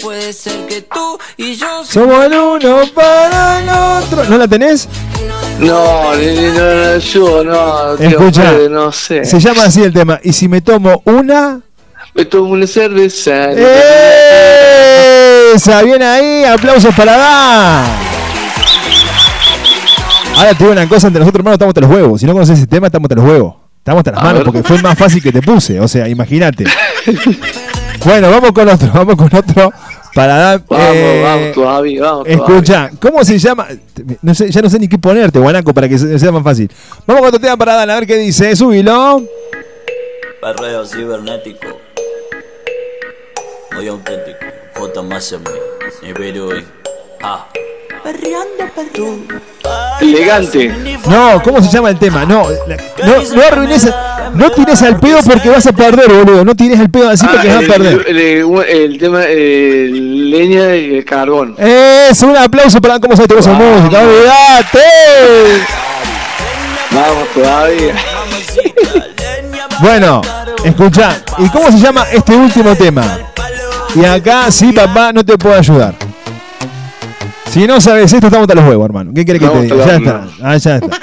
Puede 0.02 0.34
ser 0.34 0.65
que 0.67 0.82
tú 0.82 1.19
y 1.38 1.56
yo 1.56 1.84
Somos 1.84 2.26
el 2.26 2.34
uno 2.34 2.82
para 2.93 3.60
el 3.60 3.69
otro. 3.69 4.24
¿No 4.30 4.38
la 4.38 4.47
tenés? 4.47 4.88
No, 5.62 6.15
nene, 6.15 6.50
no, 6.52 6.97
yo 6.97 7.43
no, 7.43 7.93
Escucha. 7.95 8.52
No 8.69 8.91
sé. 8.91 9.24
Se 9.26 9.39
llama 9.39 9.63
así 9.65 9.84
el 9.84 9.93
tema. 9.93 10.19
Y 10.24 10.34
si 10.34 10.47
me 10.47 10.62
tomo 10.62 11.02
una. 11.06 11.62
Me 12.15 12.26
tomo 12.26 12.50
una 12.50 12.65
cerveza. 12.67 13.52
¡Esa! 15.54 15.84
Bien 15.84 16.02
ahí, 16.02 16.43
aplausos 16.45 16.93
para 16.95 17.15
dar. 17.15 17.86
Ahora 20.36 20.50
te 20.54 20.58
digo 20.60 20.71
una 20.71 20.88
cosa, 20.89 21.08
entre 21.08 21.19
nosotros 21.19 21.39
hermanos 21.39 21.56
estamos 21.56 21.71
hasta 21.71 21.82
los 21.82 21.91
huevos. 21.91 22.19
Si 22.19 22.26
no 22.26 22.34
conoces 22.34 22.58
ese 22.58 22.67
tema, 22.67 22.88
estamos 22.88 23.06
hasta 23.06 23.15
los 23.21 23.26
huevos. 23.30 23.56
Estamos 23.78 24.00
hasta 24.00 24.12
las 24.12 24.19
A 24.19 24.24
manos 24.24 24.39
ver. 24.39 24.45
porque 24.45 24.63
fue 24.63 24.82
más 24.82 24.97
fácil 24.97 25.21
que 25.21 25.32
te 25.32 25.41
puse. 25.41 25.80
O 25.80 25.88
sea, 25.88 26.08
imagínate. 26.08 26.65
bueno, 28.06 28.32
vamos 28.32 28.52
con 28.52 28.67
otro, 28.67 28.89
vamos 28.93 29.15
con 29.15 29.30
otro 29.36 29.71
para 30.13 30.36
dar. 30.38 30.62
Vamos, 30.67 30.86
eh, 30.95 31.21
vamos 31.24 31.52
todavía, 31.54 32.02
vamos 32.04 32.28
Escucha, 32.28 32.89
¿cómo 33.00 33.24
se 33.24 33.38
llama? 33.39 33.67
No 34.21 34.34
sé, 34.36 34.50
ya 34.52 34.62
no 34.62 34.69
sé 34.69 34.80
ni 34.80 34.88
qué 34.88 34.97
ponerte, 34.97 35.39
Guanaco, 35.39 35.74
para 35.74 35.88
que 35.89 35.97
se- 35.97 36.17
sea 36.19 36.32
más 36.32 36.43
fácil. 36.43 36.69
Vamos 37.06 37.21
con 37.21 37.28
otro 37.30 37.39
tema 37.39 37.58
para 37.58 37.76
dar, 37.76 37.89
a 37.89 37.95
ver 37.95 38.08
qué 38.08 38.17
dice. 38.17 38.56
Subilo. 38.56 39.21
Perreo 40.41 40.86
cibernético. 40.86 41.67
Muy 43.74 43.88
auténtico. 43.88 44.45
J 44.76 45.02
más 45.04 45.32
M. 45.32 45.43
Nivel 46.02 46.39
hoy. 46.41 46.65
Ah. 47.21 47.47
Elegante. 50.01 50.73
No, 51.07 51.41
¿cómo 51.43 51.61
se 51.61 51.69
llama 51.69 51.89
el 51.89 51.99
tema? 51.99 52.25
No, 52.25 52.47
la- 52.67 52.77
no, 53.05 53.21
no 53.35 53.41
arruines, 53.43 53.87
no 54.33 54.49
tires 54.51 54.81
al 54.81 54.99
pedo 54.99 55.19
porque 55.25 55.49
vas 55.49 55.65
a 55.67 55.71
perder, 55.71 56.11
boludo. 56.11 56.43
No 56.43 56.55
tires 56.55 56.79
al 56.79 56.89
pedo 56.89 57.09
así 57.09 57.25
porque 57.27 57.49
Ah, 57.49 57.55
vas 57.55 57.63
a 57.63 57.67
perder. 57.67 58.05
el, 58.07 58.17
el- 58.17 58.63
el 58.69 58.97
tema 58.97 59.21
eh, 59.27 59.89
leña 59.91 60.75
y 60.75 60.95
el 60.97 61.05
carbón. 61.05 61.55
Es 61.57 62.21
un 62.23 62.35
aplauso 62.35 62.81
para 62.81 62.99
cómo 62.99 63.15
se 63.15 63.27
te 63.27 63.37
esa 63.37 63.53
música. 63.53 63.99
¡Olvídate! 63.99 64.79
Vamos 66.91 67.27
todavía. 67.33 67.95
Bueno, 69.79 70.21
escucha, 70.63 71.21
¿y 71.37 71.47
cómo 71.49 71.71
se 71.71 71.77
llama 71.79 72.05
este 72.11 72.35
último 72.35 72.75
tema? 72.75 73.19
Y 73.95 74.05
acá 74.05 74.51
sí, 74.51 74.71
papá, 74.71 75.11
no 75.13 75.23
te 75.23 75.37
puedo 75.37 75.55
ayudar. 75.55 75.95
Si 77.51 77.67
no 77.67 77.81
sabes 77.81 78.13
esto, 78.13 78.27
estamos 78.27 78.45
hasta 78.45 78.55
los 78.55 78.63
huevos, 78.63 78.85
hermano. 78.85 79.11
¿Qué 79.13 79.25
querés 79.25 79.41
que 79.41 79.47
te 79.49 79.61
diga? 79.63 79.85
Ya 79.85 79.95
está. 79.97 80.27
Ah, 80.41 80.55
ya 80.55 80.75
está. 80.77 80.97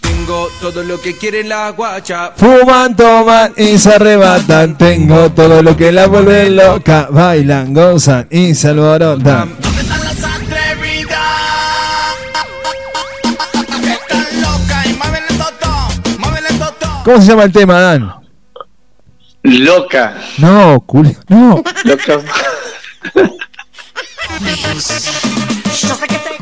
Tengo 0.00 0.48
todo 0.60 0.84
lo 0.84 1.00
que 1.00 1.16
quiere 1.16 1.42
la 1.42 1.70
guacha. 1.70 2.30
Fuman, 2.36 2.94
toman 2.94 3.54
y 3.56 3.76
se 3.76 3.94
arrebatan. 3.94 4.78
Tengo 4.78 5.32
todo 5.32 5.64
lo 5.64 5.76
que 5.76 5.90
la 5.90 6.06
vuelve 6.06 6.48
loca. 6.50 7.08
Bailan, 7.10 7.74
gozan 7.74 8.28
y 8.30 8.54
se 8.54 8.68
alborotan. 8.68 9.50
¿Cómo 17.04 17.20
se 17.20 17.26
llama 17.26 17.42
el 17.42 17.52
tema, 17.52 17.80
Dan? 17.80 18.23
Loca. 19.44 20.14
No, 20.38 20.80
culi. 20.80 21.16
No. 21.28 21.62
Loca. 21.84 22.20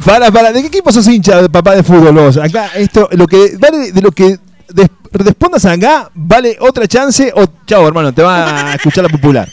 Para, 0.05 0.31
para, 0.31 0.53
¿de 0.53 0.61
qué 0.63 0.67
equipo 0.69 0.91
sos 0.93 1.07
hincha, 1.07 1.49
papá 1.49 1.75
de 1.77 1.83
fútbol 1.83 2.13
vos? 2.15 2.37
Acá, 2.37 2.71
esto, 2.75 3.09
lo 3.13 3.27
que 3.27 3.57
vale 3.59 3.93
de 3.93 4.01
lo 4.01 4.11
que 4.11 4.39
des- 4.69 4.91
respondas 5.13 5.65
acá, 5.65 6.11
vale 6.15 6.57
otra 6.61 6.87
chance 6.89 7.33
o 7.35 7.45
chao, 7.67 7.87
hermano, 7.87 8.13
te 8.13 8.23
va 8.23 8.71
a 8.73 8.75
escuchar 8.75 9.05
la 9.05 9.11
popular. 9.11 9.49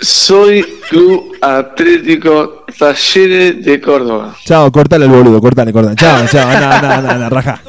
Soy 0.00 0.62
Club 0.90 1.36
Atlético 1.40 2.64
Talleres 2.78 3.64
de 3.64 3.80
Córdoba. 3.80 4.36
Chao, 4.44 4.70
cortale 4.70 5.04
al 5.06 5.10
boludo, 5.10 5.40
cortale, 5.40 5.72
cortale. 5.72 5.96
Chao, 5.96 6.26
chao, 6.28 6.48
anda, 6.50 6.76
anda, 6.78 6.96
anda, 6.98 7.14
anda, 7.14 7.28
raja. 7.30 7.60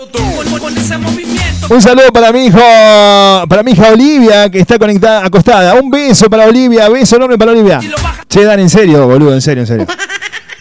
Un 1.69 1.81
saludo 1.81 2.11
para 2.13 2.31
mi 2.31 2.45
hijo, 2.45 2.57
para 3.49 3.61
mi 3.61 3.71
hija 3.71 3.89
Olivia, 3.91 4.49
que 4.49 4.59
está 4.59 4.79
conectada, 4.79 5.25
acostada. 5.25 5.73
Un 5.75 5.89
beso 5.89 6.29
para 6.29 6.45
Olivia, 6.45 6.87
beso 6.87 7.17
enorme 7.17 7.37
para 7.37 7.51
Olivia. 7.51 7.79
Che, 8.29 8.43
Dan, 8.45 8.59
en 8.61 8.69
serio, 8.69 9.05
boludo, 9.07 9.33
en 9.33 9.41
serio, 9.41 9.63
en 9.63 9.67
serio. 9.67 9.85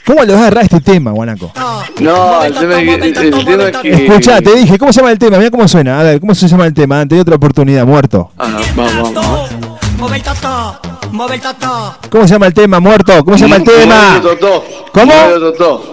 ¿Cómo 0.04 0.22
le 0.24 0.32
vas 0.32 0.42
a 0.42 0.46
agarrar 0.46 0.64
este 0.64 0.80
tema, 0.80 1.12
Guanaco? 1.12 1.52
No, 2.00 2.42
el 2.42 2.54
tema, 2.54 2.80
es 2.80 2.84
que- 2.88 2.94
el 2.94 3.44
tema 3.44 3.64
es 3.64 3.76
que. 3.78 4.06
Escuchá, 4.06 4.40
te 4.40 4.54
dije, 4.56 4.78
¿cómo 4.78 4.92
se 4.92 5.00
llama 5.00 5.12
el 5.12 5.18
tema? 5.18 5.38
Mira 5.38 5.50
cómo 5.50 5.66
suena. 5.68 6.00
A 6.00 6.02
ver, 6.02 6.20
¿cómo 6.20 6.34
se 6.34 6.48
llama 6.48 6.66
el 6.66 6.74
tema? 6.74 7.00
Ante 7.00 7.18
otra 7.20 7.36
oportunidad, 7.36 7.84
muerto. 7.86 8.30
Ah, 8.38 8.58
vamos, 8.74 9.14
vamos. 9.14 9.50
¿Cómo 12.10 12.26
se 12.26 12.32
llama 12.34 12.46
el 12.46 12.54
tema, 12.54 12.80
muerto? 12.80 13.24
¿Cómo 13.24 13.36
se 13.38 13.44
llama 13.44 13.56
el 13.56 13.64
tema? 13.64 14.20
¿Cómo? 14.96 15.12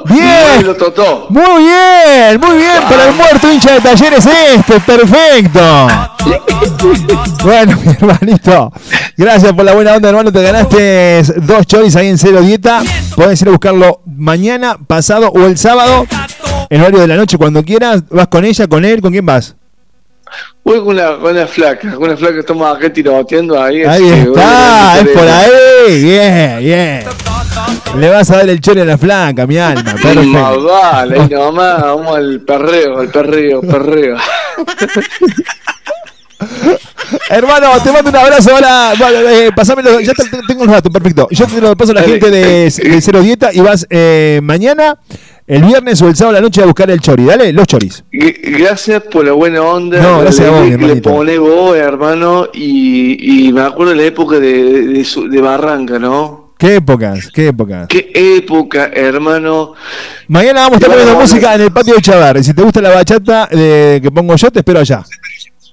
Bien. 0.05 0.65
Muy 1.27 1.63
bien, 1.65 2.39
muy 2.39 2.55
bien, 2.55 2.83
para 2.87 3.09
el 3.09 3.13
muerto 3.13 3.51
hincha 3.51 3.73
de 3.73 3.81
talleres 3.81 4.25
este, 4.25 4.79
perfecto. 4.79 5.87
Bueno, 7.43 7.77
mi 7.83 7.91
hermanito, 7.91 8.71
gracias 9.17 9.51
por 9.51 9.65
la 9.65 9.73
buena 9.73 9.95
onda, 9.95 10.07
hermano. 10.07 10.31
Te 10.31 10.41
ganaste 10.41 11.21
dos 11.41 11.67
choris 11.67 11.97
ahí 11.97 12.07
en 12.07 12.17
Cero 12.17 12.41
Dieta. 12.41 12.81
Puedes 13.17 13.41
ir 13.41 13.49
a 13.49 13.51
buscarlo 13.51 13.99
mañana, 14.05 14.77
pasado 14.87 15.27
o 15.27 15.45
el 15.47 15.57
sábado, 15.57 16.05
en 16.69 16.79
horario 16.79 17.01
de 17.01 17.07
la 17.07 17.17
noche, 17.17 17.37
cuando 17.37 17.61
quieras. 17.63 18.03
¿Vas 18.09 18.27
con 18.27 18.45
ella, 18.45 18.67
con 18.67 18.85
él? 18.85 19.01
¿Con 19.01 19.11
quién 19.11 19.25
vas? 19.25 19.57
Voy 20.63 20.81
con 20.81 20.95
la, 20.95 21.17
con 21.17 21.35
la 21.35 21.45
flaca, 21.45 21.93
con 21.95 22.09
la 22.09 22.15
flaca 22.15 22.35
que 22.35 22.39
estamos 22.39 22.77
acá 22.77 22.93
tiroteando 22.93 23.61
ahí. 23.61 23.83
Ahí 23.83 24.09
está, 24.09 24.99
es 25.01 25.07
por 25.09 25.27
ahí. 25.27 26.01
Bien, 26.01 26.59
bien. 26.59 27.32
Le 27.97 28.09
vas 28.09 28.29
a 28.31 28.37
dar 28.37 28.49
el 28.49 28.59
chori 28.59 28.81
a 28.81 28.85
la 28.85 28.97
flaca, 28.97 29.45
mi 29.45 29.57
alma. 29.57 29.83
Perfecto. 30.01 30.63
vale, 30.65 31.19
ahí 31.21 31.29
nomás, 31.29 31.81
vamos 31.81 32.15
al 32.15 32.41
perreo, 32.41 32.99
al 32.99 33.09
perreo, 33.09 33.61
perreo. 33.61 34.17
Hermano, 37.29 37.67
te 37.83 37.91
mando 37.91 38.09
un 38.09 38.15
abrazo. 38.15 38.51
Ahora, 38.55 38.93
bueno, 38.97 39.19
eh, 39.29 39.51
pasámelo. 39.55 39.99
Ya 39.99 40.13
te- 40.13 40.29
te- 40.29 40.41
tengo 40.47 40.63
un 40.63 40.69
rato, 40.69 40.89
perfecto. 40.89 41.27
Yo 41.31 41.45
te 41.47 41.61
lo 41.61 41.75
paso 41.75 41.91
a 41.91 41.95
la 41.95 42.03
gente 42.03 42.29
de, 42.29 42.69
de 42.69 43.01
Cero 43.01 43.21
Dieta 43.21 43.51
y 43.53 43.59
vas 43.61 43.85
eh, 43.89 44.39
mañana, 44.43 44.97
el 45.47 45.63
viernes 45.63 46.01
o 46.01 46.07
el 46.07 46.15
sábado 46.15 46.37
a 46.37 46.39
la 46.39 46.43
noche 46.45 46.61
a 46.61 46.65
buscar 46.65 46.89
el 46.91 46.99
chori. 46.99 47.23
Dale, 47.25 47.53
los 47.53 47.67
choris. 47.67 48.03
G- 48.11 48.57
Gracias 48.59 49.03
por 49.03 49.25
la 49.25 49.31
buena 49.33 49.61
onda. 49.61 50.01
No, 50.01 50.19
gracias 50.21 50.47
a 50.47 50.51
vos, 50.51 50.65
le 50.67 50.73
hermanito. 50.73 51.09
pone 51.11 51.37
vos, 51.37 51.75
hermano. 51.77 52.47
Y, 52.53 53.47
y 53.47 53.53
me 53.53 53.61
acuerdo 53.61 53.91
de 53.91 53.97
la 53.97 54.03
época 54.03 54.39
de, 54.39 54.87
de, 54.87 55.05
su- 55.05 55.29
de 55.29 55.39
Barranca, 55.41 55.99
¿no? 55.99 56.42
¿Qué 56.63 56.75
épocas? 56.75 57.29
¿Qué 57.33 57.47
épocas? 57.49 57.87
Qué 57.89 58.09
época, 58.37 58.89
hermano. 58.93 59.73
Mañana 60.29 60.61
vamos 60.61 60.75
a 60.75 60.77
estar 60.77 60.91
poniendo 60.91 61.19
música 61.19 61.55
en 61.55 61.61
el 61.61 61.71
patio 61.73 61.95
de 61.95 62.01
Chavar. 62.01 62.37
Y 62.37 62.43
si 62.45 62.53
te 62.53 62.61
gusta 62.61 62.79
la 62.79 62.91
bachata 62.91 63.49
eh, 63.51 63.99
que 64.01 64.09
pongo 64.09 64.33
yo, 64.37 64.49
te 64.49 64.59
espero 64.59 64.79
allá. 64.79 65.03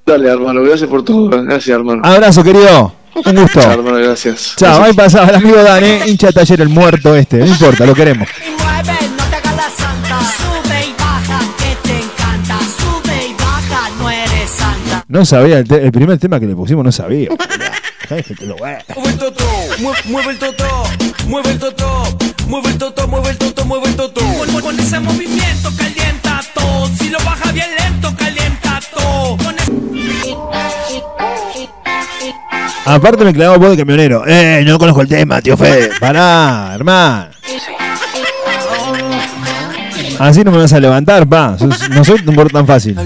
Dale, 0.04 0.28
hermano, 0.28 0.64
gracias 0.64 0.90
por 0.90 1.04
todo. 1.04 1.30
Gracias, 1.44 1.68
hermano. 1.68 2.02
Abrazo, 2.04 2.42
querido. 2.42 2.92
Un 3.24 3.36
gusto. 3.36 3.60
Chao, 3.60 3.72
hermano, 3.74 3.98
gracias. 3.98 4.54
Chao, 4.56 4.82
ahí 4.82 4.92
pasaba 4.92 5.28
el 5.28 5.36
amigo 5.36 5.62
Dan, 5.62 5.84
eh, 5.84 6.00
hincha 6.08 6.32
taller, 6.32 6.60
el 6.60 6.68
muerto 6.70 7.14
este. 7.14 7.38
No 7.38 7.46
importa, 7.46 7.86
lo 7.86 7.94
queremos. 7.94 8.28
No 15.06 15.24
sabía, 15.24 15.58
el 15.58 15.92
primer 15.92 16.18
tema 16.18 16.40
que 16.40 16.46
le 16.46 16.56
pusimos 16.56 16.84
no 16.84 16.90
sabía. 16.90 17.28
Mueve 18.10 18.24
el 19.10 19.18
toto, 19.18 19.44
mue- 19.78 20.04
mueve 20.06 20.30
el 20.32 20.38
toto, 20.38 20.64
mueve 21.28 21.50
el 21.52 21.58
toto, 21.60 22.18
mueve 22.48 22.68
el 22.70 22.78
toto, 22.78 23.06
mueve 23.06 23.30
el 23.30 23.38
toto, 23.38 23.64
mueve 23.64 23.86
el 23.88 23.94
toto. 23.94 24.20
Con, 24.62 24.80
ese 24.80 24.98
movimiento 24.98 25.70
calienta 25.78 26.40
todo. 26.52 26.88
Si 26.98 27.08
lo 27.08 27.18
baja 27.20 27.52
bien 27.52 27.68
lento, 27.78 28.12
calienta 28.16 28.80
todo. 28.92 29.38
Aparte 32.84 33.24
me 33.24 33.32
clavó 33.32 33.58
voz 33.60 33.70
de 33.70 33.76
camionero. 33.76 34.24
Eh, 34.26 34.64
no 34.66 34.76
conozco 34.80 35.02
el 35.02 35.08
tema, 35.08 35.40
tío 35.40 35.56
Fede. 35.56 35.90
Pará, 36.00 36.72
hermano. 36.74 37.30
Así 40.18 40.42
no 40.42 40.50
me 40.50 40.58
vas 40.58 40.72
a 40.72 40.80
levantar, 40.80 41.28
pa. 41.28 41.56
No 41.90 42.04
soy 42.04 42.20
tan 42.24 42.66
fácil. 42.66 42.96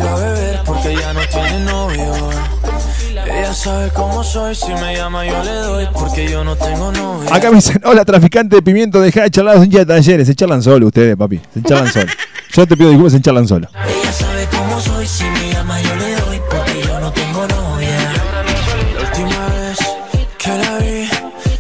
Sabe 3.65 3.91
cómo 3.95 4.23
soy, 4.23 4.55
si 4.55 4.71
me 4.75 4.95
llama 4.95 5.25
yo 5.25 5.43
le 5.43 5.53
doy, 5.53 5.89
porque 5.95 6.29
yo 6.29 6.45
no 6.45 6.55
tengo 6.55 6.93
novia. 6.93 7.35
Acá 7.35 7.49
me 7.49 7.57
dicen, 7.57 7.81
hola 7.85 8.05
traficante 8.05 8.57
de 8.57 8.63
pimiento, 8.63 9.01
deja 9.01 9.23
de 9.23 9.31
charlar 9.31 9.57
un 9.57 9.71
día 9.71 9.81
de 9.81 9.87
talleres. 9.87 10.27
Se 10.27 10.35
charlan 10.35 10.63
solo 10.63 10.87
ustedes, 10.89 11.17
papi. 11.17 11.41
Se 11.55 11.63
charlan 11.63 11.91
solo. 11.91 12.07
Yo 12.53 12.67
te 12.67 12.77
pido 12.77 12.91
disculpas, 12.91 13.15
se 13.15 13.23
charlan 13.23 13.49
solo. 13.49 13.67
Ella 13.75 14.13
sabe 14.13 14.47
cómo 14.53 14.79
soy, 14.79 15.07
si 15.07 15.25
me 15.25 15.53
llama 15.53 15.81
yo 15.81 15.97
le 15.97 16.15
doy, 16.15 16.41
porque 16.49 16.87
yo 16.87 17.01
no 17.01 17.11
tengo 17.13 17.49
novia. 17.49 18.13
La 18.95 19.01
última 19.01 19.47
vez 19.49 19.79
que 20.39 20.51
la 20.51 20.79
vi, 20.79 21.09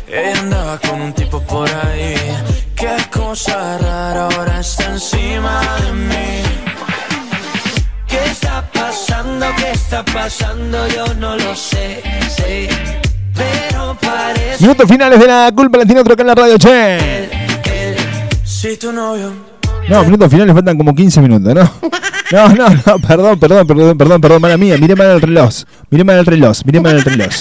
ella 0.06 0.40
andaba 0.40 0.78
con 0.78 1.00
un 1.00 1.12
tipo 1.12 1.40
por 1.40 1.68
ahí. 1.68 2.14
Qué 2.76 2.96
cosa 3.10 3.76
está 9.84 10.04
pasando? 10.04 10.88
Yo 10.88 11.14
no 11.14 11.36
lo 11.36 11.54
sé, 11.54 12.02
sé. 12.28 12.68
Pero 13.34 13.96
parece 14.00 14.62
Minutos 14.62 14.88
finales 14.88 15.18
de 15.20 15.26
la 15.26 15.52
culpa 15.54 15.78
la 15.78 15.84
tiene 15.84 16.00
otro 16.00 16.14
acá 16.14 16.22
en 16.22 16.26
la 16.28 16.34
radio, 16.34 16.58
che. 16.58 17.28
Si 18.44 18.76
tu 18.78 18.92
novio 18.92 19.32
No, 19.88 20.04
minutos 20.04 20.30
finales 20.30 20.54
faltan 20.54 20.78
como 20.78 20.94
15 20.94 21.20
minutos, 21.20 21.54
¿no? 21.54 21.70
No, 22.32 22.48
no, 22.48 22.68
no, 22.70 22.98
perdón, 22.98 23.38
perdón, 23.38 23.66
perdón, 23.66 23.98
perdón, 23.98 24.20
perdón, 24.20 24.40
mala 24.40 24.56
mía. 24.56 24.76
Mire 24.78 24.96
mal 24.96 25.08
el 25.08 25.20
reloj. 25.20 25.52
Mire 25.90 26.04
mal 26.04 26.18
el 26.18 26.26
reloj, 26.26 26.56
mire 26.64 26.80
mal 26.80 26.96
el 26.96 27.04
reloj. 27.04 27.34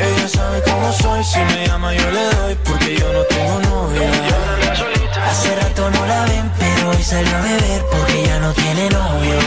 Ella 0.00 0.28
sabe 0.28 0.62
cómo 0.64 0.92
soy, 0.92 1.24
si 1.24 1.38
me 1.38 1.66
llama 1.66 1.94
yo 1.94 2.10
le 2.10 2.24
doy 2.36 2.56
porque 2.64 2.96
yo 2.98 3.12
no 3.12 3.22
tengo 3.22 3.60
novia. 3.70 4.67
Hoy 6.98 7.04
salió 7.04 7.36
a 7.36 7.40
beber 7.42 7.84
porque 7.90 8.24
ya 8.24 8.38
no 8.40 8.52
tiene 8.52 8.90
novio. 8.90 9.38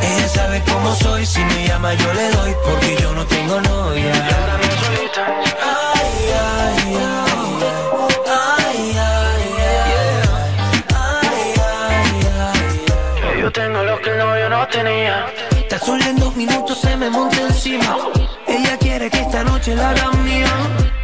Ella 0.00 0.28
sabe 0.28 0.62
cómo 0.70 0.94
soy, 0.94 1.24
si 1.24 1.40
me 1.40 1.66
llama 1.66 1.94
yo 1.94 2.12
le 2.12 2.30
doy 2.30 2.54
porque 2.64 2.96
yo 3.00 3.14
no 3.14 3.24
tengo 3.26 3.60
novia. 3.60 4.12
Ay, 5.62 6.32
ay, 6.44 6.98
ay, 13.26 13.40
Yo 13.40 13.50
tengo 13.52 13.82
lo 13.82 14.00
que 14.00 14.10
novio 14.10 14.48
no 14.50 14.66
tenía. 14.68 15.26
Tan 15.74 15.86
solo 15.86 16.04
en 16.04 16.16
dos 16.20 16.36
minutos 16.36 16.78
se 16.80 16.96
me 16.96 17.10
monta 17.10 17.36
encima. 17.40 17.98
Ella 18.46 18.76
quiere 18.78 19.10
que 19.10 19.18
esta 19.18 19.42
noche 19.42 19.74
la 19.74 19.90
haga 19.90 20.12
mía. 20.22 20.46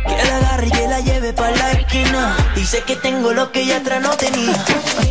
Que 0.06 0.28
la 0.28 0.36
agarre 0.36 0.68
y 0.68 0.70
que 0.70 0.86
la 0.86 1.00
lleve 1.00 1.32
para 1.32 1.56
la 1.56 1.72
esquina. 1.72 2.36
Dice 2.54 2.80
que 2.86 2.94
tengo 2.94 3.32
lo 3.32 3.50
que 3.50 3.62
ella 3.62 3.78
atrás 3.78 4.00
no 4.00 4.10
tenía. 4.10 4.54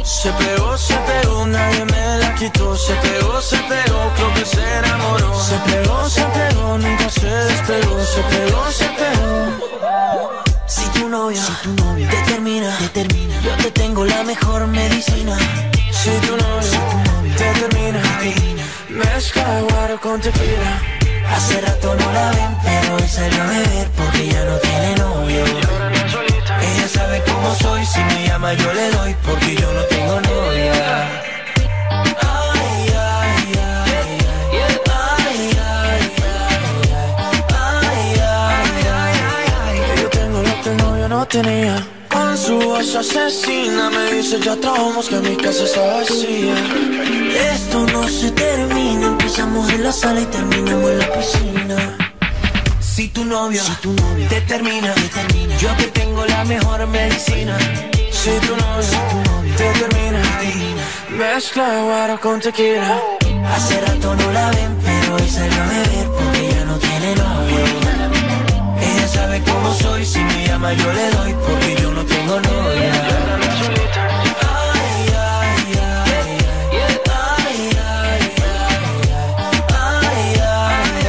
Se 0.05 0.31
pegó, 0.31 0.77
se 0.77 0.95
pegó, 0.95 1.45
nadie 1.45 1.83
me 1.83 2.17
la 2.19 2.35
quitó. 2.35 2.73
Se 2.77 2.93
pegó, 2.93 3.41
se 3.41 3.57
pegó, 3.57 3.99
creo 4.15 4.33
que 4.33 4.45
se 4.45 4.77
enamoró. 4.77 5.43
Se 5.43 5.57
pegó, 5.69 6.09
se 6.09 6.21
pegó, 6.21 6.77
nunca 6.77 7.09
se 7.09 7.27
despegó. 7.27 7.99
Se 8.05 8.21
pegó, 8.21 8.71
se 8.71 8.85
pegó. 8.85 10.41
Si 10.67 10.85
tu 10.97 11.09
novio, 11.09 11.41
te 12.09 12.31
termina, 12.31 12.77
te 12.77 12.87
termina, 12.87 13.41
yo 13.41 13.51
te 13.57 13.71
tengo 13.71 14.05
la 14.05 14.23
mejor 14.23 14.67
medicina. 14.67 15.37
Si 15.91 16.11
tu 16.25 16.37
novio 16.37 17.33
te 17.35 17.43
termina, 17.59 18.01
Mezcla 18.89 19.61
guaro 19.69 19.99
con 20.01 20.19
tequila. 20.19 20.81
Hace 21.31 21.61
rato 21.61 21.93
no 21.93 22.11
la 22.11 22.31
ven, 22.31 22.57
pero 22.63 22.95
hoy 22.95 23.07
salió 23.07 23.43
a 23.43 23.47
beber 23.47 23.87
porque 23.95 24.27
ya 24.27 24.43
no 24.45 24.57
tiene 24.57 24.95
novio. 24.95 25.45
Ella 25.45 26.87
sabe 26.87 27.21
cómo 27.23 27.53
soy, 27.55 27.85
si 27.85 27.99
me 27.99 28.27
llama 28.27 28.53
yo 28.53 28.73
le 28.73 28.89
doy 28.89 29.15
porque 29.25 29.55
yo 29.55 29.73
no 29.73 29.81
tengo 29.83 30.21
novia. 30.21 31.23
Yo 40.01 40.09
tengo 40.09 40.41
lo 40.41 40.61
que 40.63 40.69
el 40.69 40.77
novio 40.77 41.09
no 41.09 41.25
tenía 41.27 41.98
su 42.45 42.57
voz 42.57 42.95
asesina 42.95 43.89
me 43.89 44.13
dice 44.13 44.39
ya 44.39 44.55
trabajamos 44.55 45.09
que 45.09 45.17
mi 45.17 45.35
casa 45.35 45.63
está 45.65 45.81
vacía. 45.81 46.55
Esto 47.53 47.85
no 47.87 48.07
se 48.07 48.31
termina, 48.31 49.07
empezamos 49.07 49.69
en 49.69 49.83
la 49.83 49.91
sala 49.91 50.21
y 50.21 50.25
terminamos 50.25 50.89
en 50.89 50.99
la 50.99 51.13
piscina. 51.13 51.97
Si 52.79 53.09
tu 53.09 53.25
novio, 53.25 53.61
te 54.29 54.41
termina, 54.41 54.93
yo 55.59 55.75
que 55.77 55.87
tengo 55.87 56.25
la 56.25 56.45
mejor 56.45 56.87
medicina. 56.87 57.57
Si 58.11 58.31
tu 58.47 58.55
novio 58.55 58.99
te 59.57 59.69
termina, 59.79 60.21
mezcla 61.09 61.83
guaro 61.83 62.19
con 62.21 62.39
tequila. 62.39 63.01
Hace 63.53 63.81
rato 63.81 64.15
no 64.15 64.31
la 64.31 64.49
ven, 64.51 64.77
pero 64.85 65.15
hoy 65.15 65.29
salió 65.29 65.61
a 65.61 65.67
beber 65.67 66.07
porque 66.07 66.49
ya 66.53 66.65
no 66.65 66.77
tiene 66.77 67.15
novio 67.15 67.78
sabe 69.29 69.43
cómo 69.43 69.73
soy, 69.73 70.05
si 70.05 70.19
me 70.19 70.47
llama 70.47 70.73
yo 70.73 70.91
le 70.91 71.09
doy, 71.11 71.33
porque 71.33 71.75
yo 71.81 71.91
no 71.91 72.03
tengo 72.05 72.39
novia. 72.39 72.93
Ay, 74.41 75.13
ay, 75.17 75.73
ay, 75.75 76.31
ay, 77.05 77.49
ay, 77.69 78.21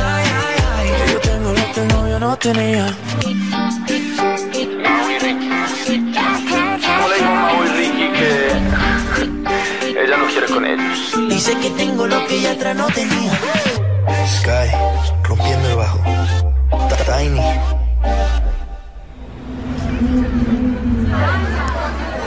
ay, 0.05 0.59
ay, 0.77 0.89
yo 1.13 1.21
tengo 1.21 1.53
lo 1.53 1.65
que 1.73 1.81
el 1.81 1.89
novio 1.89 2.19
no 2.21 2.37
tenía. 2.37 2.87
Dice 11.29 11.53
que 11.59 11.71
tengo 11.71 12.07
lo 12.07 12.27
que 12.27 12.37
ella 12.37 12.53
atrás 12.53 12.77
no 12.77 12.87
tenía. 12.89 13.20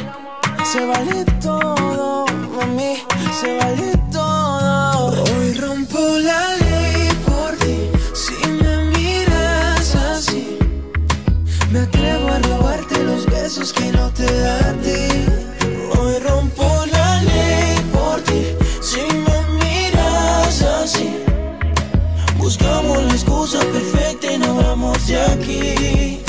se 0.73 0.85
vale 0.85 1.25
todo, 1.41 2.27
mami, 2.57 2.97
se 3.41 3.57
vale 3.57 3.93
todo. 4.11 5.23
Hoy 5.23 5.53
rompo 5.55 5.99
la 6.19 6.57
ley 6.57 7.09
por 7.25 7.53
ti, 7.57 7.89
si 8.12 8.35
me 8.49 8.77
miras 8.91 9.95
así. 9.95 10.59
Me 11.71 11.81
atrevo 11.81 12.29
a 12.29 12.39
robarte 12.41 13.03
los 13.05 13.27
besos 13.27 13.73
que 13.73 13.93
no 13.93 14.11
te 14.12 14.27
da 14.41 14.71
a 14.71 14.73
ti. 14.85 15.07
Hoy 15.99 16.19
rompo 16.19 16.67
la 16.91 17.23
ley 17.23 17.77
por 17.93 18.21
ti, 18.23 18.43
si 18.81 19.03
me 19.27 19.39
miras 19.61 20.62
así. 20.62 21.11
Buscamos 22.39 23.05
la 23.05 23.12
excusa 23.12 23.61
perfecta 23.61 24.33
y 24.33 24.39
nos 24.39 24.57
vamos 24.64 25.07
de 25.07 25.23
aquí. 25.23 26.23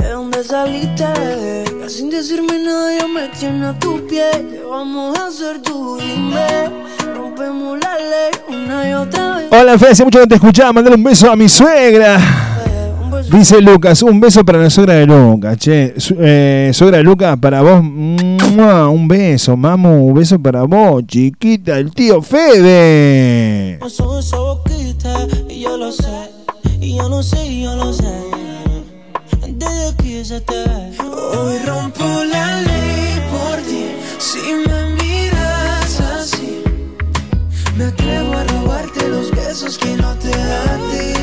¿De 0.00 0.08
dónde 0.10 0.42
saliste? 0.42 1.67
Ya 1.88 1.94
Sin 1.94 2.10
decirme 2.10 2.58
nada, 2.62 2.98
yo 3.00 3.08
me 3.08 3.28
tiene 3.28 3.64
a 3.64 3.78
tu 3.78 4.06
pie. 4.06 4.30
¿Qué 4.32 4.60
vamos 4.62 5.18
a 5.18 5.28
hacer 5.28 5.62
tú? 5.62 5.96
Dime. 5.96 6.68
Rompemos 7.16 7.78
la 7.80 7.96
ley 7.96 8.30
una 8.46 8.90
y 8.90 8.92
otra 8.92 9.36
vez. 9.36 9.46
Hola, 9.50 9.78
Fede, 9.78 9.92
hace 9.92 10.04
mucho 10.04 10.18
que 10.18 10.24
no 10.24 10.28
te 10.28 10.34
escuchaba. 10.34 10.70
Mandale 10.74 10.96
un 10.96 11.02
beso 11.02 11.30
a 11.30 11.36
mi 11.36 11.48
suegra. 11.48 12.20
Dice 13.32 13.62
Lucas, 13.62 14.02
un 14.02 14.20
beso 14.20 14.44
para 14.44 14.58
la 14.58 14.68
suegra 14.68 14.96
de 14.96 15.06
Lucas, 15.06 15.56
che. 15.56 15.94
Eh, 16.18 16.72
suegra 16.74 16.98
de 16.98 17.04
Lucas, 17.04 17.38
para 17.40 17.62
vos, 17.62 17.82
¡mua! 17.82 18.90
un 18.90 19.08
beso, 19.08 19.56
mamu, 19.56 20.08
un 20.08 20.14
beso 20.14 20.38
para 20.38 20.64
vos, 20.64 21.02
chiquita, 21.06 21.78
el 21.78 21.90
tío 21.92 22.20
Fede. 22.20 23.78
Pasó 23.80 24.18
esa 24.18 24.36
boquita 24.36 25.26
y 25.48 25.60
yo 25.62 25.78
lo 25.78 25.90
sé, 25.90 26.30
y 26.80 26.96
yo 26.96 27.08
lo 27.08 27.22
sé, 27.22 27.46
y 27.46 27.62
yo 27.62 27.74
lo 27.76 27.92
sé. 27.94 28.47
Desde 30.28 30.36
aquí 30.36 30.46
se 30.46 30.52
te 30.52 30.52
ve. 30.52 31.38
Hoy 31.38 31.58
rompo 31.64 32.04
la 32.04 32.60
ley 32.60 33.22
por 33.30 33.56
ti. 33.62 33.86
Si 34.18 34.52
me 34.52 34.90
miras 35.02 36.00
así, 36.00 36.62
me 37.76 37.84
atrevo 37.84 38.34
a 38.34 38.44
robarte 38.44 39.08
los 39.08 39.30
besos 39.30 39.78
que 39.78 39.96
no 39.96 40.14
te 40.16 40.28
da 40.28 40.64
a 40.64 40.76
ti. 40.90 41.14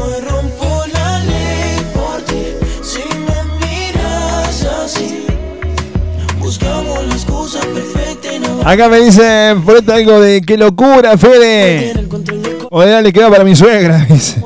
Hoy 0.00 0.20
rompo 0.26 0.84
la 0.94 1.18
ley 1.18 1.86
por 1.92 2.22
ti. 2.22 2.46
Si 2.82 3.02
me 3.26 3.38
miras 3.60 4.64
así, 4.84 5.26
buscamos 6.38 7.06
la 7.06 7.14
excusa 7.14 7.60
perfecta 7.60 8.32
y 8.32 8.38
nos 8.38 8.64
Acá 8.64 8.88
me 8.88 9.00
dice, 9.00 9.54
ponete 9.66 9.92
algo 9.92 10.20
de 10.20 10.40
qué 10.40 10.56
locura, 10.56 11.18
Fede. 11.18 11.92
O 12.70 12.80
de 12.80 12.90
dale 12.90 13.12
que 13.12 13.20
va 13.20 13.28
para 13.28 13.44
mi 13.44 13.54
suegra, 13.54 13.98
dice. 14.08 14.43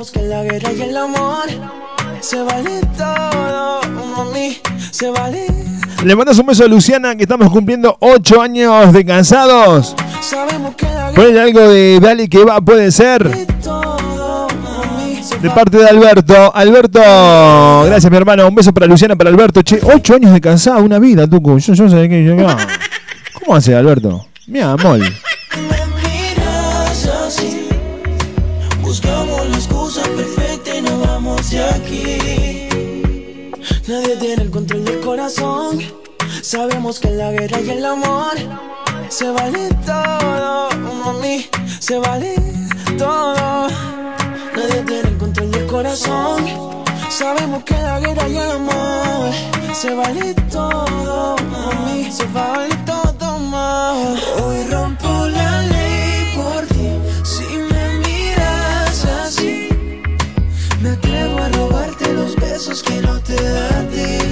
Le 6.04 6.14
mandas 6.14 6.38
un 6.38 6.46
beso 6.46 6.64
a 6.64 6.68
Luciana 6.68 7.16
que 7.16 7.24
estamos 7.24 7.50
cumpliendo 7.50 7.96
8 8.00 8.40
años 8.40 8.92
de 8.92 9.04
cansados. 9.04 9.96
Ponle 11.14 11.40
algo 11.40 11.68
de 11.68 11.98
Dale 12.00 12.28
que 12.28 12.44
va, 12.44 12.60
puede 12.60 12.92
ser. 12.92 13.28
De 15.42 15.50
parte 15.50 15.76
de 15.78 15.88
Alberto. 15.88 16.54
Alberto, 16.54 17.00
gracias 17.86 18.10
mi 18.10 18.16
hermano. 18.16 18.46
Un 18.46 18.54
beso 18.54 18.72
para 18.72 18.86
Luciana, 18.86 19.16
para 19.16 19.30
Alberto. 19.30 19.62
Che, 19.62 19.80
8 19.82 20.14
años 20.14 20.32
de 20.32 20.40
cansado, 20.40 20.82
una 20.82 21.00
vida, 21.00 21.26
Tucu. 21.26 21.58
Yo, 21.58 21.74
yo 21.74 21.88
sé 21.88 22.08
que 22.08 22.24
yo, 22.24 22.36
no. 22.36 22.46
¿Cómo 23.32 23.56
hace 23.56 23.74
Alberto? 23.74 24.26
Mi 24.46 24.60
amor. 24.60 25.00
Buscamos 28.80 29.48
la 29.50 29.56
excusa 29.56 30.02
perfecta 30.02 30.76
y 30.76 30.82
nos 30.82 31.06
vamos 31.06 31.50
de 31.50 31.64
aquí. 31.64 32.68
Nadie 33.86 34.16
tiene 34.16 34.47
Sabemos 36.42 37.00
que 37.00 37.08
la 37.08 37.32
guerra 37.32 37.60
y 37.62 37.70
el 37.70 37.84
amor 37.84 38.34
se 39.08 39.30
vale 39.30 39.70
todo, 39.86 40.68
mami, 40.76 41.48
se 41.80 41.98
vale 41.98 42.34
todo. 42.98 43.68
Nadie 44.54 44.82
tiene 44.86 45.08
el 45.08 45.16
control 45.16 45.50
del 45.50 45.66
corazón. 45.66 46.44
Sabemos 47.08 47.64
que 47.64 47.74
la 47.74 48.00
guerra 48.00 48.28
y 48.28 48.36
el 48.36 48.50
amor 48.50 49.30
se 49.72 49.94
vale 49.94 50.34
todo, 50.50 51.36
mami, 51.50 52.12
se 52.12 52.26
vale 52.26 52.74
todo 52.84 53.38
más. 53.38 54.22
Hoy 54.42 54.62
rompo 54.70 55.26
la 55.28 55.62
ley 55.62 56.36
por 56.36 56.66
ti. 56.66 56.90
Si 57.24 57.56
me 57.56 57.98
miras 58.04 59.04
así, 59.22 59.68
me 60.82 60.90
atrevo 60.90 61.38
a 61.38 61.48
robarte 61.48 62.12
los 62.12 62.36
besos 62.36 62.82
que 62.82 63.00
no 63.00 63.18
te 63.20 63.34
da 63.42 63.80
a 63.80 63.88
ti. 63.88 64.27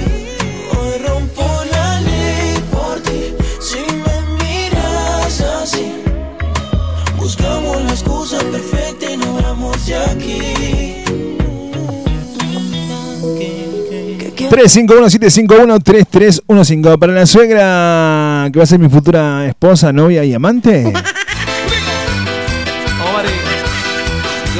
351-751-3315. 14.49 16.97
Para 16.97 17.13
la 17.13 17.25
suegra 17.25 18.49
que 18.51 18.59
va 18.59 18.63
a 18.63 18.67
ser 18.67 18.79
mi 18.79 18.89
futura 18.89 19.45
esposa, 19.45 19.93
novia 19.93 20.23
y 20.23 20.33
amante. 20.33 20.91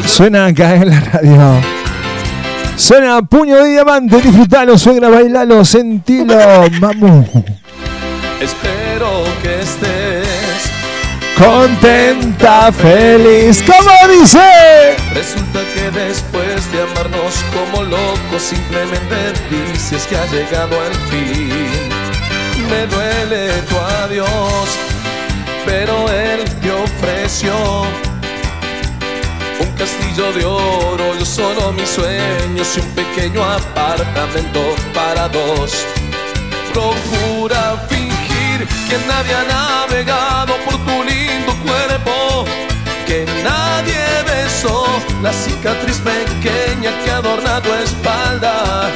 Suena 0.06 0.48
acá 0.48 0.76
en 0.76 0.90
la 0.90 1.00
radio. 1.00 1.62
Suena 2.78 3.22
puño 3.24 3.58
de 3.58 3.72
diamante, 3.72 4.22
disfrutalo, 4.22 4.78
suegra, 4.78 5.10
bailalo, 5.10 5.66
sentilo, 5.66 6.38
vamos. 6.80 7.26
Espero 8.40 9.24
que 9.42 9.57
Contenta, 11.38 12.72
feliz, 12.72 13.62
¿cómo 13.62 13.92
dice? 14.12 14.96
Resulta 15.14 15.60
que 15.76 15.92
después 15.92 16.72
de 16.72 16.82
amarnos 16.82 17.36
como 17.54 17.84
locos 17.84 18.42
simplemente 18.42 19.34
dices 19.52 20.08
que 20.08 20.18
ha 20.18 20.26
llegado 20.26 20.76
el 20.84 20.96
fin. 21.12 21.90
Me 22.68 22.88
duele 22.88 23.52
tu 23.70 23.78
adiós, 23.78 24.68
pero 25.64 26.10
él 26.10 26.44
te 26.60 26.72
ofreció 26.72 27.54
un 29.60 29.72
castillo 29.78 30.34
de 30.34 30.44
oro, 30.44 31.16
yo 31.20 31.26
solo 31.26 31.72
mis 31.72 31.90
sueños 31.90 32.68
y 32.78 32.80
un 32.80 32.90
pequeño 32.96 33.44
apartamento 33.44 34.76
para 34.92 35.30
dos. 35.30 35.86
Procura 36.74 37.78
fingir 37.88 38.68
que 38.90 38.98
nadie 39.08 39.36
ha 39.36 39.44
navegado 39.44 40.56
por 40.66 40.78
tu 40.78 40.78
cuerpo, 40.86 41.27
que 43.26 43.44
nadie 43.44 44.06
besó 44.26 44.86
la 45.24 45.34
cicatriz 45.34 46.00
pequeña 46.00 46.92
que 47.04 47.12
adorna 47.12 47.62
tu 47.62 47.74
espalda. 47.74 48.90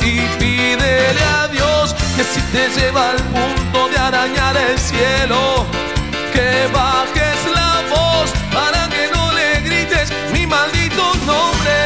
Y 0.00 0.20
pídele 0.38 1.24
a 1.40 1.48
Dios 1.48 1.94
que 2.16 2.22
si 2.22 2.40
te 2.52 2.68
lleva 2.76 3.10
al 3.10 3.16
punto 3.16 3.88
de 3.88 3.98
arañar 3.98 4.56
el 4.56 4.78
cielo, 4.78 5.66
que 6.32 6.68
bajes 6.72 7.40
la 7.52 7.82
voz 7.90 8.30
para 8.52 8.88
que 8.88 9.08
no 9.12 9.32
le 9.32 9.60
grites 9.60 10.12
mi 10.32 10.46
maldito 10.46 11.02
nombre. 11.26 11.80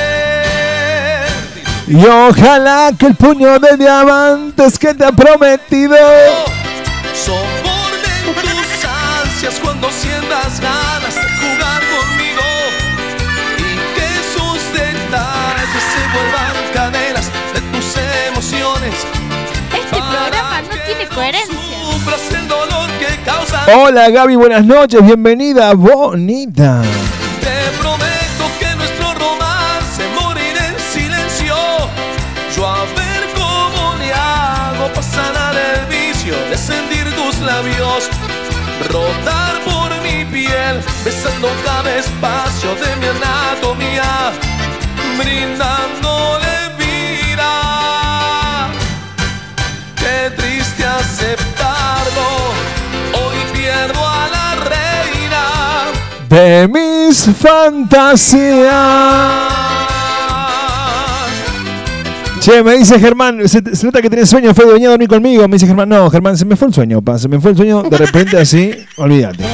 Y 1.86 2.04
ojalá 2.04 2.92
que 2.98 3.06
el 3.06 3.14
puño 3.14 3.58
de 3.58 3.76
diamantes 3.78 4.78
que 4.78 4.92
te 4.92 5.06
ha 5.06 5.12
prometido 5.12 5.96
Soporten 7.14 8.34
tus 8.34 8.84
ansias 8.84 9.58
cuando 9.62 9.90
sientas 9.90 10.60
ganas 10.60 10.97
coherencia. 21.18 22.38
El 22.38 22.48
dolor 22.48 22.88
que 22.98 23.22
causa. 23.24 23.66
Hola 23.76 24.08
Gaby, 24.10 24.36
buenas 24.36 24.64
noches, 24.64 25.04
bienvenida, 25.04 25.74
bonita. 25.74 26.82
Te 27.40 27.58
prometo 27.80 28.44
que 28.60 28.74
nuestro 28.76 29.14
romance 29.14 30.02
morirá 30.20 30.68
en 30.68 30.78
silencio. 30.78 31.56
Yo 32.54 32.66
a 32.66 32.84
ver 33.00 33.22
cómo 33.34 33.94
le 33.98 34.12
hago 34.12 34.88
para 34.94 35.02
sanar 35.02 35.54
el 35.56 35.86
vicio 35.86 36.34
de 36.50 36.56
sentir 36.56 37.04
tus 37.16 37.40
labios. 37.40 38.08
Rodar 38.88 39.60
por 39.64 39.90
mi 40.02 40.24
piel, 40.24 40.80
besando 41.04 41.48
cada 41.64 41.96
espacio 41.96 42.70
de 42.76 42.96
mi 43.00 43.06
anatomía, 43.06 44.32
brindándole 45.18 46.07
De 56.38 56.68
mis 56.68 57.28
fantasías. 57.36 58.72
Che, 62.38 62.62
me 62.62 62.76
dice 62.76 63.00
Germán, 63.00 63.48
se, 63.48 63.60
se 63.74 63.84
nota 63.84 64.00
que 64.00 64.08
tenés 64.08 64.30
sueño, 64.30 64.54
Fede, 64.54 64.74
venía 64.74 64.86
a 64.86 64.90
dormir 64.92 65.08
conmigo. 65.08 65.48
Me 65.48 65.56
dice 65.56 65.66
Germán, 65.66 65.88
no, 65.88 66.08
Germán, 66.08 66.38
se 66.38 66.44
me 66.44 66.54
fue 66.54 66.68
el 66.68 66.74
sueño, 66.74 67.02
pa, 67.02 67.18
se 67.18 67.26
me 67.26 67.40
fue 67.40 67.50
el 67.50 67.56
sueño 67.56 67.82
de 67.82 67.98
repente 67.98 68.38
así, 68.38 68.70
olvídate. 68.96 69.44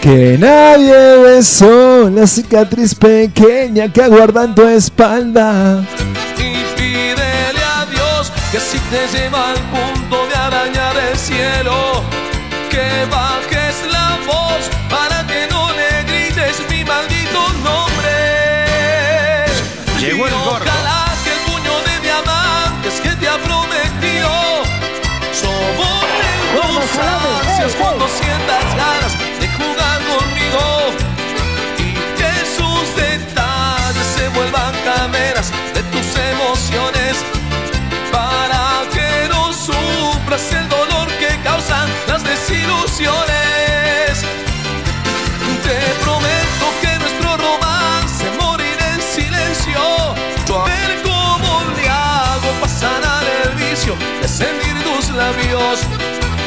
Que 0.00 0.36
nadie 0.36 1.18
besó 1.18 2.10
la 2.10 2.26
cicatriz 2.26 2.92
pequeña 2.96 3.92
que 3.92 4.02
aguarda 4.02 4.42
en 4.42 4.54
tu 4.56 4.66
espalda. 4.66 5.84
Y 6.36 6.76
pídele 6.76 7.62
a 7.62 7.86
Dios 7.86 8.32
que 8.50 8.58
si 8.58 8.78
te 8.78 9.16
lleva 9.16 9.52
al 9.52 9.60
punto 9.70 9.93
cielo, 11.54 12.02
que 12.70 13.06
bajes 13.10 13.76
la 13.90 14.18
voz 14.26 14.62
para 14.90 15.26
que 15.26 15.46
no 15.50 15.70
le 15.72 16.02
grites 16.04 16.56
mi 16.70 16.84
maldito 16.84 17.40
nombre. 17.62 18.16
Llegó 19.98 20.26
el 20.26 20.32
Y 20.32 20.36
gordo. 20.36 20.64
Ojalá 20.64 21.04
que 21.24 21.30
el 21.36 21.40
puño 21.50 21.74
de 21.88 21.94
diamantes 22.06 23.00
que 23.00 23.10
te 23.20 23.28
ha 23.28 23.38
prometido 23.38 24.30
soporte 25.32 26.28
tus 26.54 26.98
ansias 26.98 27.74
cuando 27.80 28.08
sientas 28.08 28.64
ganas 28.76 29.03
Te 42.96 43.02
prometo 46.04 46.66
que 46.80 46.96
nuestro 47.00 47.36
romance 47.36 48.24
morirá 48.40 48.94
en 48.94 49.02
silencio. 49.02 49.80
Yo 50.46 50.60
a 50.60 50.64
ver 50.66 51.02
cómo 51.02 51.64
le 51.76 51.88
hago 51.88 52.52
para 52.60 52.72
sanar 52.72 53.24
el 53.42 53.50
vicio 53.56 53.96
de 54.22 54.28
sentir 54.28 54.74
tus 54.84 55.10
labios, 55.10 55.80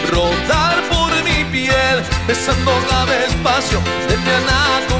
rodar 0.09 0.81
por 0.89 1.11
mi 1.23 1.43
piel, 1.51 2.01
besando 2.25 2.71
cada 2.89 3.13
espacio 3.25 3.81
de 4.07 4.15
mi 4.15 4.29
anatomía, 4.29 4.96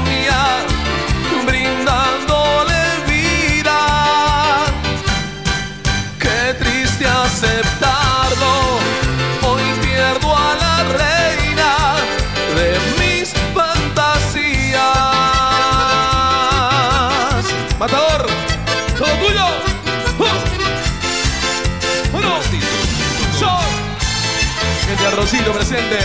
Gracias, 25.08 25.24
Rosito, 25.24 25.52
presente. 25.52 25.98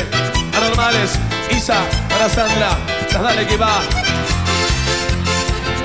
Anormales, 0.56 1.12
Isa, 1.52 1.84
para 2.08 2.30
Sandra, 2.30 2.78
las 3.12 3.22
dale 3.22 3.46
que 3.46 3.58
va. 3.58 3.82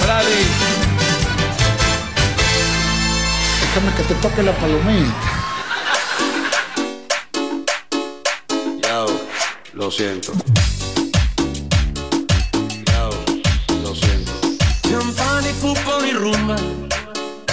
Brady. 0.04 0.46
Déjame 3.60 3.92
que 3.96 4.02
te 4.04 4.14
toque 4.14 4.42
la 4.44 4.52
palomita. 4.52 5.12
Yao, 8.82 9.08
lo 9.72 9.90
siento. 9.90 10.32
Yao, 12.86 13.10
lo 13.82 13.94
siento. 13.96 14.32
Champán 14.88 15.44
y 15.44 15.52
fútbol 15.54 16.06
y 16.06 16.12
rumba. 16.12 16.56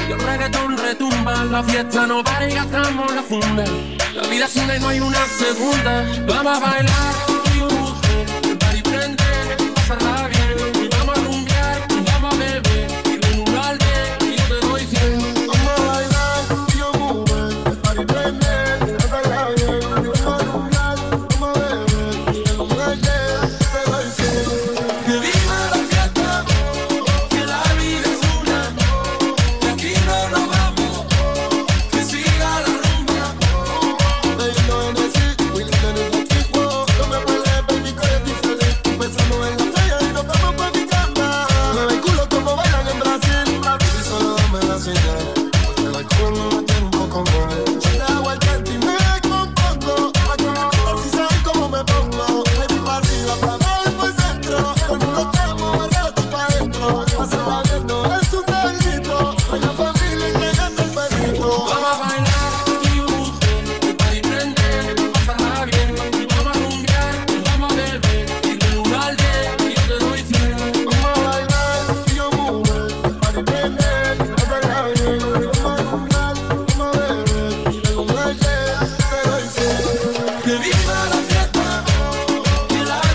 Y 0.07 0.11
el 0.11 0.20
reggaetón 0.20 0.78
retumba. 0.78 1.43
La 1.45 1.63
fiesta 1.63 2.05
no 2.05 2.24
para 2.24 2.47
y 2.47 2.53
gastamos 2.53 3.16
la 3.16 3.24
funda. 3.24 3.63
La 4.16 4.28
vida 4.28 4.45
es 4.45 4.55
una 4.55 4.76
y 4.78 4.80
no 4.80 4.88
hay 4.88 4.99
una 5.01 5.26
segunda. 5.28 6.05
Vamos 6.26 6.57
a 6.57 6.59
bailar, 6.59 7.16
y 7.53 7.59
busco, 7.59 8.57
para 8.59 8.78
y 8.78 8.82
prender, 8.82 9.57
pasar 9.76 10.01
la 10.01 10.28
vida. 10.28 10.34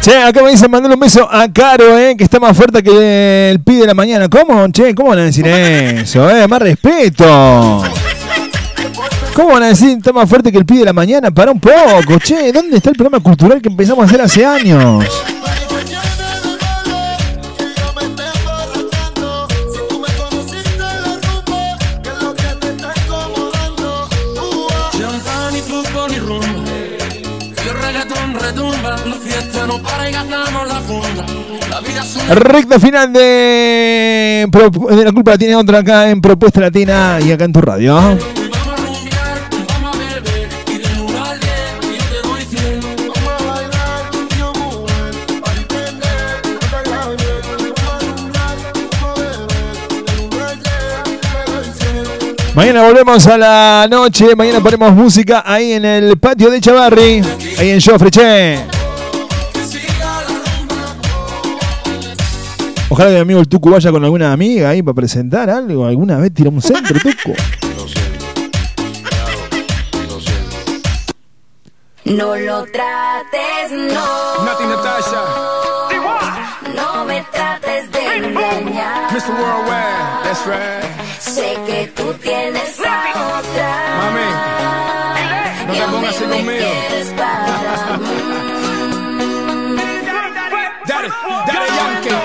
Che, 0.01 0.16
acá 0.16 0.42
me 0.42 0.51
dicen 0.51 0.70
mandar 0.70 0.90
un 0.90 0.98
beso 0.98 1.28
a 1.30 1.46
Caro, 1.53 1.98
eh, 1.98 2.16
que 2.16 2.24
está 2.24 2.40
más 2.40 2.57
fuerte 2.57 2.82
que 2.82 3.51
el 3.51 3.61
pibe 3.61 3.80
de 3.82 3.86
la 3.88 3.94
mañana. 3.94 4.28
¿Cómo, 4.30 4.66
che? 4.72 4.94
¿Cómo 4.94 5.11
van 5.11 5.18
a 5.18 5.24
decir 5.24 5.46
eso? 5.46 6.28
Eh? 6.30 6.48
Más 6.48 6.62
respeto. 6.62 7.82
¿Cómo 9.34 9.53
van 9.53 9.64
a 9.64 9.66
decir 9.68 9.98
está 9.98 10.12
más 10.12 10.26
fuerte 10.26 10.51
que 10.51 10.57
el 10.57 10.64
pibe 10.64 10.80
de 10.80 10.84
la 10.86 10.92
mañana? 10.94 11.30
Para 11.30 11.53
un 11.53 11.61
poco, 11.61 12.18
che. 12.18 12.51
¿Dónde 12.51 12.78
está 12.78 12.88
el 12.88 12.96
programa 12.96 13.22
cultural 13.22 13.61
que 13.61 13.68
empezamos 13.68 14.03
a 14.03 14.07
hacer 14.07 14.22
hace 14.22 14.46
años? 14.46 15.05
no 29.70 30.64
Recta 32.34 32.80
final 32.80 33.12
de... 33.12 34.48
la 35.04 35.12
culpa 35.12 35.38
tiene 35.38 35.56
otra 35.56 35.78
acá 35.78 36.10
en 36.10 36.20
Propuesta 36.20 36.60
Latina 36.60 37.18
y 37.24 37.30
acá 37.32 37.44
en 37.44 37.52
tu 37.52 37.60
radio. 37.60 38.16
Mañana 52.54 52.82
volvemos 52.82 53.26
a 53.26 53.38
la 53.38 53.86
noche, 53.88 54.34
mañana 54.36 54.60
ponemos 54.60 54.92
música 54.92 55.42
ahí 55.46 55.72
en 55.72 55.84
el 55.84 56.18
patio 56.18 56.50
de 56.50 56.60
Chavarri, 56.60 57.22
ahí 57.58 57.70
en 57.70 57.80
Joffre, 57.80 58.10
che. 58.10 58.80
Ojalá 62.93 63.11
que 63.11 63.14
mi 63.14 63.20
amigo 63.20 63.41
el 63.41 63.49
Tucu 63.49 63.70
vaya 63.70 63.93
con 63.93 64.03
alguna 64.05 64.32
amiga 64.32 64.70
ahí 64.70 64.82
para 64.82 64.95
presentar 64.95 65.49
algo. 65.49 65.86
Alguna 65.86 66.18
vez 66.18 66.34
tira 66.34 66.51
un 66.51 66.61
centro, 66.61 66.99
Tucu. 66.99 67.34
No 72.05 72.34
lo 72.34 72.64
trates, 72.64 73.70
no. 73.70 74.45
Nati 74.45 74.64
Natasha. 74.64 75.22
No 76.74 77.05
me 77.05 77.22
trates 77.30 77.93
de 77.93 78.16
engañar. 78.16 79.12
Mr. 79.12 79.30
Worldwide, 79.38 80.24
that's 80.24 80.45
right. 80.47 81.20
Sé 81.20 81.57
que 81.66 81.93
tú 81.95 82.12
tienes 82.14 82.80
a 82.80 83.38
otra. 83.38 83.70
Mami, 83.99 84.28
no 85.68 85.72
te 85.74 85.93
pongas 85.93 86.16
así 86.16 86.24
conmigo. 86.24 86.66
Daddy, 90.88 91.09
Daddy 91.47 91.68
Yankee. 91.76 92.19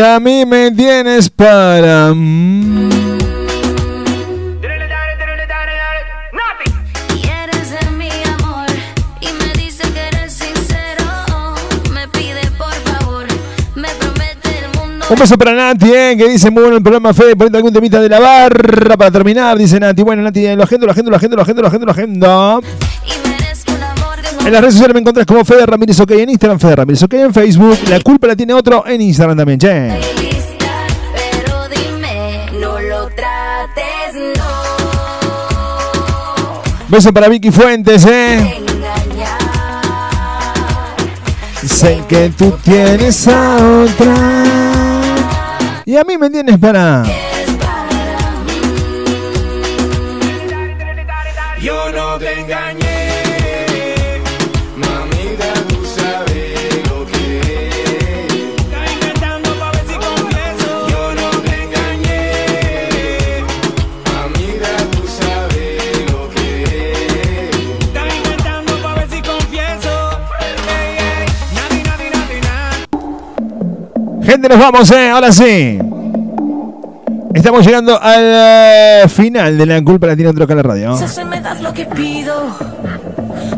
A 0.00 0.20
mí 0.20 0.46
me 0.46 0.70
tienes 0.70 1.28
para... 1.28 2.12
Un 15.10 15.16
beso 15.18 15.38
para 15.38 15.54
Nati, 15.54 15.90
eh, 15.90 16.14
que 16.18 16.28
dice 16.28 16.50
muy 16.50 16.62
bueno 16.62 16.76
el 16.76 16.82
programa 16.82 17.14
Fede, 17.14 17.34
ponete 17.34 17.56
algún 17.56 17.72
temita 17.72 17.98
de 17.98 18.10
la 18.10 18.20
barra 18.20 18.96
para 18.96 19.10
terminar, 19.10 19.56
dice 19.56 19.80
Nati. 19.80 20.02
Bueno, 20.02 20.22
Nati, 20.22 20.46
eh, 20.46 20.54
lo 20.54 20.64
agendo, 20.64 20.86
lo 20.86 20.92
agendo, 20.92 21.10
lo 21.10 21.16
agendo, 21.16 21.36
lo 21.36 21.42
agendo, 21.42 21.62
lo 21.62 21.68
agendo, 21.68 21.86
lo 21.86 21.92
agendo. 21.92 22.62
En 24.44 24.52
las 24.52 24.60
redes 24.62 24.74
sociales 24.74 24.94
me 24.94 25.00
encontrás 25.00 25.26
como 25.26 25.44
Fede 25.44 25.66
Ramírez 25.66 26.00
OK 26.00 26.12
en 26.12 26.30
Instagram, 26.30 26.58
Fede 26.58 26.76
Ramírez 26.76 27.02
OK 27.02 27.12
en 27.14 27.34
Facebook. 27.34 27.78
La 27.88 28.00
culpa 28.00 28.26
la 28.28 28.36
tiene 28.36 28.54
otro 28.54 28.86
en 28.86 29.00
Instagram 29.02 29.36
también, 29.36 29.58
che. 29.58 29.68
Pero 31.14 31.68
dime, 31.68 32.46
no 32.58 32.80
lo 32.80 33.08
trates, 33.08 34.14
no. 34.36 34.44
Beso 36.88 37.12
para 37.12 37.28
Vicky 37.28 37.50
Fuentes, 37.50 38.06
eh. 38.06 38.62
Sé 41.66 42.02
que 42.08 42.30
tú 42.30 42.56
tienes 42.62 43.28
a 43.28 43.56
otra. 43.84 44.14
Y 45.84 45.96
a 45.96 46.04
mí 46.04 46.16
me 46.16 46.30
tienes 46.30 46.58
para. 46.58 47.04
Gente, 74.28 74.46
nos 74.46 74.58
vamos, 74.58 74.90
eh. 74.90 75.08
Ahora 75.08 75.32
sí. 75.32 75.78
Estamos 77.32 77.64
llegando 77.64 77.98
al 77.98 78.22
eh, 78.22 79.04
final 79.08 79.56
de 79.56 79.64
la 79.64 79.82
culpa 79.82 80.06
la 80.06 80.16
tiene 80.16 80.30
otro 80.30 80.46
la 80.54 80.62
radio. 80.62 80.98
Si 80.98 81.24
me 81.24 81.40
das 81.40 81.62
lo 81.62 81.72
que 81.72 81.86
pido. 81.86 82.34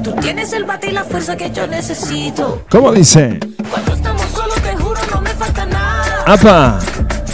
Tú 0.05 0.12
tienes 0.21 0.53
el 0.53 0.62
bate 0.62 0.91
y 0.91 0.93
la 0.93 1.03
fuerza 1.03 1.37
que 1.37 1.51
yo 1.51 1.66
necesito. 1.66 2.62
¿Cómo 2.71 2.93
dice? 2.93 3.41
Cuando 3.68 3.95
estamos 3.95 4.23
solos, 4.33 4.62
te 4.62 4.77
juro, 4.77 5.01
no 5.12 5.21
me 5.21 5.31
falta 5.31 5.66
nada. 5.66 6.23
Apa. 6.25 6.79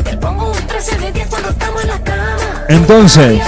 Te 0.03 0.17
pongo 0.17 0.53
un 0.53 0.67
13 0.67 0.97
de 0.97 1.13
10 1.13 1.27
cuando 1.29 1.51
estamos 1.51 1.83
en 1.83 1.89
la 1.89 1.99
cama. 1.99 2.65
Entonces. 2.71 3.43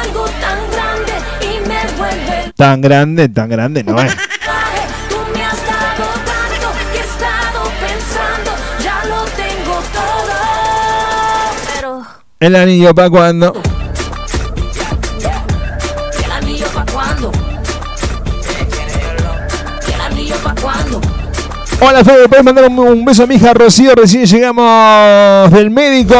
Algo 0.00 0.24
tan 0.24 0.58
grande 0.72 1.12
y 1.42 1.68
me 1.68 1.98
vuelve. 1.98 2.52
Tan 2.56 2.80
grande, 2.80 3.28
tan 3.28 3.50
grande 3.50 3.84
no 3.84 4.00
es. 4.00 4.16
El 12.42 12.56
anillo 12.56 12.92
para 12.92 13.08
cuando. 13.08 13.52
¿Y 16.20 16.24
el 16.24 16.32
anillo 16.32 16.66
pa' 16.74 16.84
cuándo? 16.92 17.30
¿Y 19.86 19.92
el 19.92 20.00
anillo 20.00 20.34
pa' 20.42 20.54
cuándo? 20.60 21.00
Hola 21.80 22.02
Fede, 22.04 22.28
puedes 22.28 22.44
mandar 22.44 22.68
un, 22.68 23.04
beso 23.04 23.22
a 23.22 23.26
mi 23.28 23.36
hija 23.36 23.54
Rocío. 23.54 23.94
Recién 23.94 24.24
llegamos 24.24 25.52
del 25.52 25.70
médico. 25.70 26.16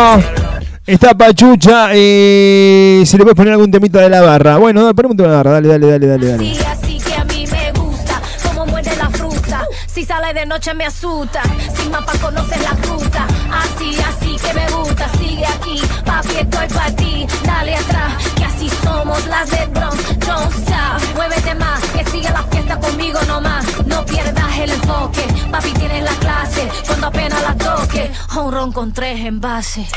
Está 0.86 1.12
Pachucha 1.12 1.92
y 1.92 3.02
si 3.04 3.18
le 3.18 3.24
puedes 3.24 3.36
poner 3.36 3.54
algún 3.54 3.72
temita 3.72 3.98
de 3.98 4.08
la 4.08 4.20
barra. 4.20 4.58
Bueno, 4.58 4.82
dale, 4.82 4.94
poneme 4.94 5.10
un 5.10 5.16
tema 5.16 5.28
de 5.28 5.34
la 5.34 5.42
barra, 5.42 5.50
dale, 5.54 5.68
dale, 5.70 5.86
dale, 5.88 6.06
dale, 6.06 6.26
dale. 6.28 6.54
Sí, 6.54 6.60
así 6.64 6.98
que 7.00 7.14
a 7.14 7.24
mí 7.24 7.46
me 7.50 7.72
gusta 7.72 8.22
cómo 8.46 8.66
muerde 8.66 8.94
la 8.96 9.10
fruta. 9.10 9.66
Si 9.92 10.04
sale 10.04 10.32
de 10.32 10.46
noche 10.46 10.72
me 10.72 10.84
asusta. 10.84 11.42
Sin 11.76 11.90
mapa 11.90 12.12
conoces 12.20 12.62
la 12.62 12.76
ruta. 12.88 13.26
Así, 13.50 13.96
así 14.00 14.36
que 14.36 14.54
me 14.54 14.66
gusta. 14.70 15.08
Sigue 15.18 15.46
aquí, 15.46 15.80
papi, 16.12 16.36
estoy 16.38 16.68
para 16.68 16.96
ti. 16.96 17.26
Dale 17.44 17.74
atrás, 17.76 18.12
que 18.36 18.44
así 18.44 18.68
somos 18.84 19.26
las 19.26 19.50
de 19.50 19.66
Bronx. 19.66 20.18
Don't 20.26 20.52
stop, 20.62 21.00
muévete 21.16 21.54
más. 21.54 21.80
Que 21.94 22.04
siga 22.10 22.30
la 22.30 22.42
fiesta 22.44 22.78
conmigo 22.78 23.20
nomás. 23.26 23.64
No 23.86 24.04
pierdas 24.04 24.58
el 24.58 24.70
enfoque. 24.70 25.24
Papi, 25.50 25.72
tienes 25.72 26.02
la 26.04 26.14
clase. 26.24 26.68
Cuando 26.86 27.06
apenas 27.06 27.42
la 27.42 27.54
toque. 27.54 28.10
Un 28.36 28.52
ron 28.52 28.72
con 28.72 28.92
tres 28.92 29.20
envases. 29.20 29.88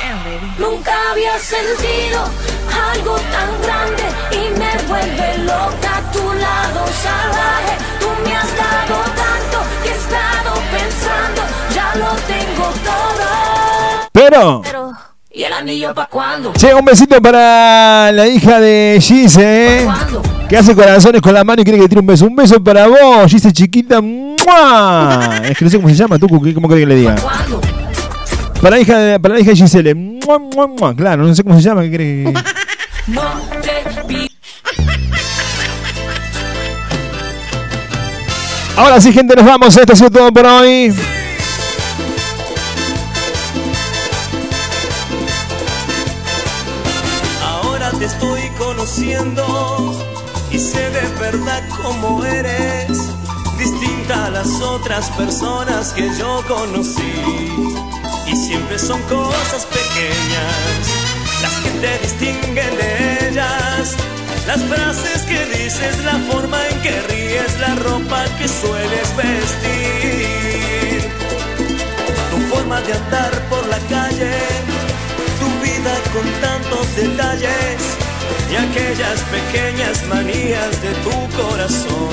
Nunca 0.58 0.94
había 1.12 1.38
sentido 1.40 2.20
algo 2.92 3.16
tan 3.36 3.50
grande 3.66 4.04
y 4.32 4.44
me 4.60 4.72
vuelve 4.88 5.38
loca 5.40 5.92
a 5.98 6.12
tu 6.12 6.24
lado 6.46 6.82
salvaje. 7.04 7.76
Tú 8.00 8.08
me 8.24 8.36
has 8.36 8.52
dado 8.64 8.98
tanto 9.24 9.58
que 9.84 9.90
he 9.90 9.96
estado 10.04 10.52
pensando, 10.76 11.42
ya 11.74 11.96
lo 11.96 12.12
tengo 12.34 12.68
todo. 12.90 13.28
Pero. 14.12 14.62
Pero, 14.64 14.94
¿y 15.36 15.44
el 15.44 15.54
anillo 15.54 15.94
pa' 15.94 16.08
cuándo? 16.08 16.54
Che, 16.54 16.74
un 16.74 16.86
besito 16.86 17.22
para 17.22 18.12
la 18.12 18.28
hija 18.28 18.60
de 18.60 18.98
Gise, 19.02 19.42
¿eh? 19.82 19.88
Que 20.48 20.58
hace 20.58 20.76
corazones 20.76 21.22
con 21.22 21.34
la 21.34 21.44
mano 21.44 21.62
y 21.62 21.66
quiere 21.66 21.78
que 21.78 21.84
le 21.84 21.90
tire 21.90 22.02
un 22.02 22.08
beso. 22.08 22.26
Un 22.26 22.36
beso 22.36 22.64
para 22.64 22.88
vos, 22.88 23.30
Gise 23.30 23.52
chiquita. 23.52 24.02
¡Mua! 24.02 25.42
Es 25.50 25.58
que 25.58 25.66
no 25.66 25.72
sé 25.72 25.78
cómo 25.78 25.90
se 25.90 25.96
llama, 25.96 26.18
tú, 26.20 26.28
¿cómo 26.28 26.42
querés 26.70 26.84
que 26.84 26.86
le 26.86 26.96
diga? 26.96 27.16
Para 28.62 28.78
la 28.78 28.82
hija 28.82 28.98
de, 28.98 29.20
para 29.20 29.34
la 29.36 29.40
hija 29.42 29.52
de 29.52 29.58
Gisele. 29.58 29.94
¡Mua, 29.94 30.40
mua, 30.40 30.68
mua! 30.68 30.96
Claro, 30.96 31.24
no 31.24 31.36
sé 31.36 31.44
cómo 31.44 31.56
se 31.56 31.62
llama, 31.62 31.82
¿qué 31.84 31.92
querés 31.92 32.34
que- 32.34 32.34
No 33.08 33.22
te. 33.62 34.30
Ahora 38.78 39.00
sí, 39.00 39.14
gente, 39.14 39.36
nos 39.36 39.46
vamos. 39.46 39.76
Esto 39.78 39.94
ha 39.94 39.96
sido 39.96 40.10
todo 40.12 40.32
por 40.34 40.46
hoy. 40.46 40.94
Estoy 48.06 48.42
conociendo 48.58 50.00
y 50.52 50.60
sé 50.60 50.90
de 50.92 51.08
verdad 51.20 51.64
cómo 51.82 52.24
eres, 52.24 52.98
distinta 53.58 54.28
a 54.28 54.30
las 54.30 54.62
otras 54.62 55.10
personas 55.12 55.92
que 55.94 56.08
yo 56.18 56.44
conocí. 56.48 57.14
Y 58.28 58.36
siempre 58.36 58.78
son 58.78 59.02
cosas 59.04 59.66
pequeñas 59.66 61.06
las 61.42 61.54
que 61.62 61.70
te 61.82 62.00
distinguen 62.00 62.78
de 62.78 63.30
ellas. 63.30 63.96
Las 64.48 64.62
frases 64.64 65.24
que 65.24 65.46
dices, 65.58 66.04
la 66.06 66.20
forma 66.32 66.60
en 66.68 66.82
que 66.82 67.02
ríes, 67.10 67.60
la 67.60 67.76
ropa 67.76 68.24
que 68.38 68.48
sueles 68.48 69.16
vestir. 69.18 71.10
Tu 72.32 72.56
forma 72.56 72.82
de 72.82 72.94
andar 72.94 73.32
por 73.50 73.66
la 73.68 73.80
calle, 73.90 74.38
vida 75.86 75.98
con 76.14 76.26
tantos 76.42 76.96
detalles 76.96 77.98
y 78.52 78.56
aquellas 78.56 79.22
pequeñas 79.32 80.04
manías 80.10 80.82
de 80.82 80.90
tu 81.04 81.12
corazón. 81.38 82.10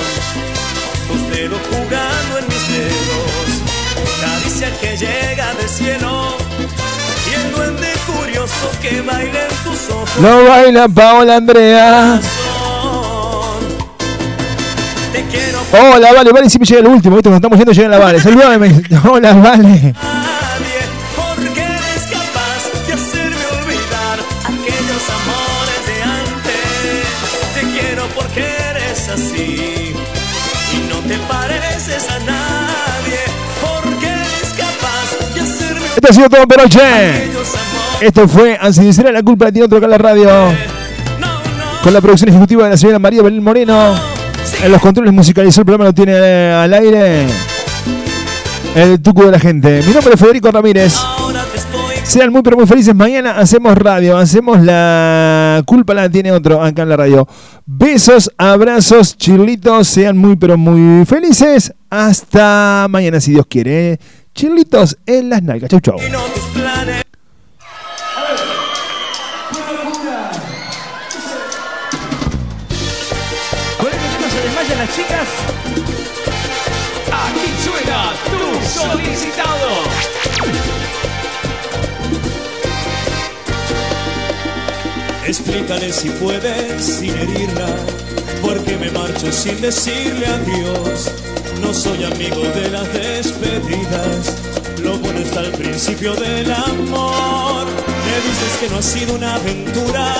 Tus 1.07 1.29
dedos 1.35 1.59
jugando 1.69 2.39
en 2.39 2.47
mis 2.47 2.67
dedos, 2.69 3.49
caricia 4.21 4.69
que 4.79 4.97
llega 4.97 5.53
del 5.55 5.69
cielo 5.69 6.37
y 7.29 7.33
el 7.35 7.55
duende 7.55 7.87
curioso 8.05 8.71
que 8.81 9.01
baila 9.01 9.41
en 9.43 9.55
tus 9.63 9.89
ojos. 9.89 10.17
Lo 10.21 10.45
baila 10.45 10.87
Paola 10.87 11.35
Andrea. 11.37 12.21
Hola, 15.75 16.13
vale, 16.13 16.31
vale, 16.31 16.49
siempre 16.49 16.67
llega 16.67 16.81
el 16.81 16.87
último, 16.87 17.15
¿viste? 17.15 17.29
Cuando 17.29 17.47
estamos 17.47 17.57
yendo 17.57 17.71
llega 17.71 17.89
la 17.89 17.97
vale. 17.97 18.19
Saludame. 18.19 18.83
Hola, 19.09 19.33
vale. 19.33 19.95
Esto 35.95 36.09
ha 36.09 36.13
sido 36.13 36.29
todo 36.29 36.47
por 36.47 36.59
hoy, 36.59 36.69
che. 36.69 37.31
Esto 38.01 38.27
fue 38.27 38.59
será 38.91 39.11
la 39.11 39.23
culpa 39.23 39.51
tiene 39.51 39.65
otro 39.65 39.77
acá 39.77 39.85
en 39.85 39.91
la 39.91 39.97
radio. 39.97 40.29
Con 41.81 41.93
la 41.93 42.01
producción 42.01 42.29
ejecutiva 42.29 42.65
de 42.65 42.71
la 42.71 42.77
señora 42.77 42.99
María 42.99 43.21
Belén 43.21 43.43
Moreno. 43.43 43.95
En 44.61 44.71
los 44.71 44.81
controles 44.81 45.13
musicalizó 45.13 45.61
el 45.61 45.65
programa 45.65 45.85
lo 45.85 45.93
tiene 45.93 46.51
al 46.51 46.73
aire. 46.73 47.25
El 48.75 49.01
tuco 49.01 49.25
de 49.25 49.31
la 49.31 49.39
gente. 49.39 49.81
Mi 49.85 49.93
nombre 49.93 50.13
es 50.15 50.19
Federico 50.19 50.51
Ramírez. 50.51 50.95
Sean 52.05 52.31
muy 52.31 52.43
pero 52.43 52.57
muy 52.57 52.67
felices. 52.67 52.93
Mañana 52.93 53.37
hacemos 53.37 53.75
radio. 53.77 54.17
Hacemos 54.17 54.61
la 54.61 55.63
culpa 55.65 55.93
la 55.93 56.09
tiene 56.09 56.31
otro 56.31 56.61
acá 56.61 56.83
en 56.83 56.89
la 56.89 56.97
radio. 56.97 57.27
Besos, 57.65 58.31
abrazos, 58.37 59.17
chirlitos. 59.17 59.87
Sean 59.87 60.17
muy 60.17 60.35
pero 60.35 60.57
muy 60.57 61.05
felices. 61.05 61.73
Hasta 61.89 62.87
mañana 62.89 63.19
si 63.19 63.31
Dios 63.31 63.45
quiere. 63.47 63.99
Chirlitos 64.35 64.97
en 65.05 65.29
las 65.29 65.41
nalgas. 65.41 65.69
Chau, 65.69 65.79
chau. 65.79 65.97
Chicas. 74.93 75.29
Aquí 77.09 77.47
suena 77.63 78.13
tu 78.25 78.41
solicitado. 78.67 79.69
Explícale 85.33 85.91
si 85.91 86.09
puedes 86.09 86.85
sin 86.85 87.09
herirla, 87.09 87.65
porque 88.43 88.77
me 88.77 88.91
marcho 88.91 89.31
sin 89.31 89.59
decirle 89.61 90.27
adiós. 90.27 91.11
No 91.59 91.73
soy 91.73 92.03
amigo 92.03 92.43
de 92.53 92.69
las 92.69 92.93
despedidas, 92.93 94.35
lo 94.83 94.95
bueno 94.99 95.21
está 95.21 95.39
al 95.39 95.51
principio 95.53 96.13
del 96.13 96.51
amor. 96.51 97.65
Me 97.65 98.15
dices 98.27 98.57
que 98.59 98.69
no 98.69 98.77
ha 98.77 98.81
sido 98.83 99.15
una 99.15 99.33
aventura, 99.33 100.13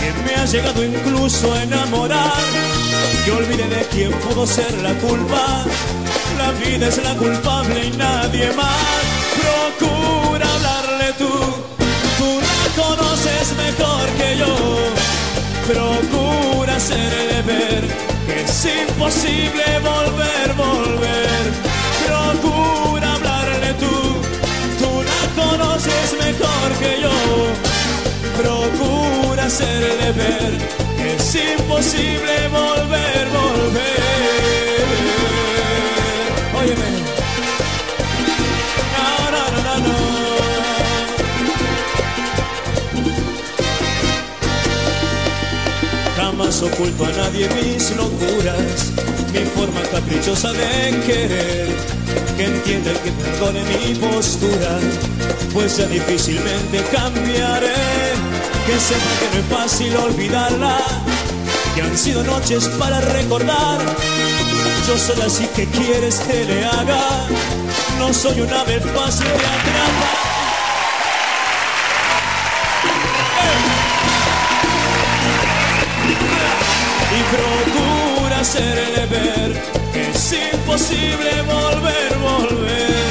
que 0.00 0.10
me 0.24 0.34
ha 0.40 0.46
llegado 0.46 0.82
incluso 0.82 1.52
a 1.52 1.62
enamorar. 1.62 2.32
Que 3.26 3.30
olvide 3.30 3.68
de 3.68 3.86
quién 3.92 4.10
pudo 4.20 4.46
ser 4.46 4.72
la 4.78 4.94
culpa, 5.00 5.66
la 6.38 6.50
vida 6.64 6.88
es 6.88 6.96
la 7.04 7.14
culpable 7.14 7.88
y 7.88 7.90
nadie 7.90 8.50
más. 8.54 9.78
Procura 9.78 10.23
mejor 13.52 14.08
que 14.18 14.36
yo. 14.38 14.54
Procura 15.66 16.76
hacerle 16.76 17.42
ver 17.42 17.82
que 18.26 18.42
es 18.42 18.64
imposible 18.64 19.64
volver, 19.80 20.54
volver. 20.56 21.42
Procura 22.06 23.14
hablarle 23.14 23.74
tú. 23.74 23.96
Tú 24.80 25.02
la 25.10 25.42
conoces 25.42 26.08
mejor 26.24 26.68
que 26.80 27.02
yo. 27.02 27.16
Procura 28.40 29.44
hacerle 29.44 30.12
ver 30.12 30.52
que 30.96 31.14
es 31.14 31.34
imposible 31.34 32.48
volver, 32.48 33.28
volver. 33.28 34.53
Oculto 46.64 47.04
a 47.04 47.10
nadie 47.10 47.48
mis 47.50 47.94
locuras, 47.96 48.92
mi 49.32 49.40
forma 49.54 49.80
caprichosa 49.92 50.52
de 50.52 51.00
querer. 51.06 51.68
Que 52.36 52.44
entienda 52.44 52.90
y 52.92 52.96
que 53.04 53.10
perdone 53.12 53.62
mi 53.64 53.94
postura, 53.94 54.78
pues 55.52 55.76
ya 55.76 55.86
difícilmente 55.86 56.82
cambiaré. 56.92 57.74
Que 58.66 58.78
sepa 58.80 59.12
que 59.20 59.26
no 59.32 59.42
es 59.42 59.46
fácil 59.50 59.96
olvidarla, 59.96 60.78
que 61.74 61.82
han 61.82 61.96
sido 61.96 62.22
noches 62.24 62.68
para 62.78 63.00
recordar. 63.00 63.78
Yo 64.88 64.98
soy 64.98 65.20
así 65.22 65.46
que 65.54 65.66
quieres 65.66 66.16
que 66.20 66.44
le 66.44 66.64
haga, 66.64 67.26
no 67.98 68.12
soy 68.12 68.40
una 68.40 68.64
vez 68.64 68.82
fácil 68.94 69.26
de 69.26 69.34
atrapar. 69.34 70.43
Hacerle 78.54 79.06
ver 79.06 79.52
que 79.92 80.10
es 80.10 80.32
imposible 80.32 81.42
volver, 81.42 82.10
volver. 82.18 83.04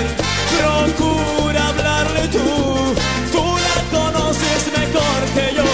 Procura 0.57 1.67
hablarle 1.67 2.27
tú, 2.29 2.95
tú 3.31 3.43
la 3.67 3.77
conoces 3.97 4.61
mejor 4.79 5.19
que 5.35 5.45
yo. 5.57 5.71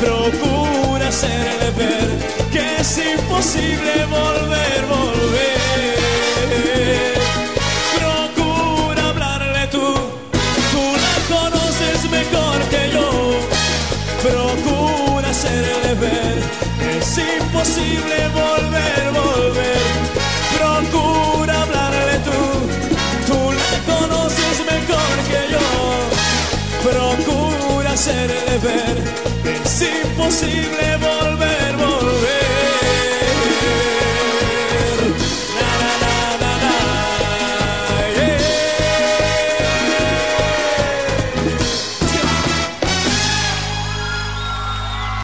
Procura 0.00 1.08
hacerle 1.08 1.70
ver 1.76 2.08
que 2.50 2.64
es 2.80 2.98
imposible 2.98 3.92
volver, 4.06 4.80
volver. 4.88 5.20
Imposible 17.60 18.28
volver, 18.32 19.12
volver. 19.12 19.80
Procura 20.56 21.62
hablarle 21.62 22.18
tú, 22.24 22.40
tú 23.26 23.52
la 23.52 23.72
conoces 23.92 24.56
mejor 24.64 25.14
que 25.30 25.42
yo. 25.52 25.66
Procura 26.90 27.92
hacerle 27.92 28.58
ver 28.62 28.96
es 29.44 29.82
imposible 29.82 30.96
volver. 30.96 31.59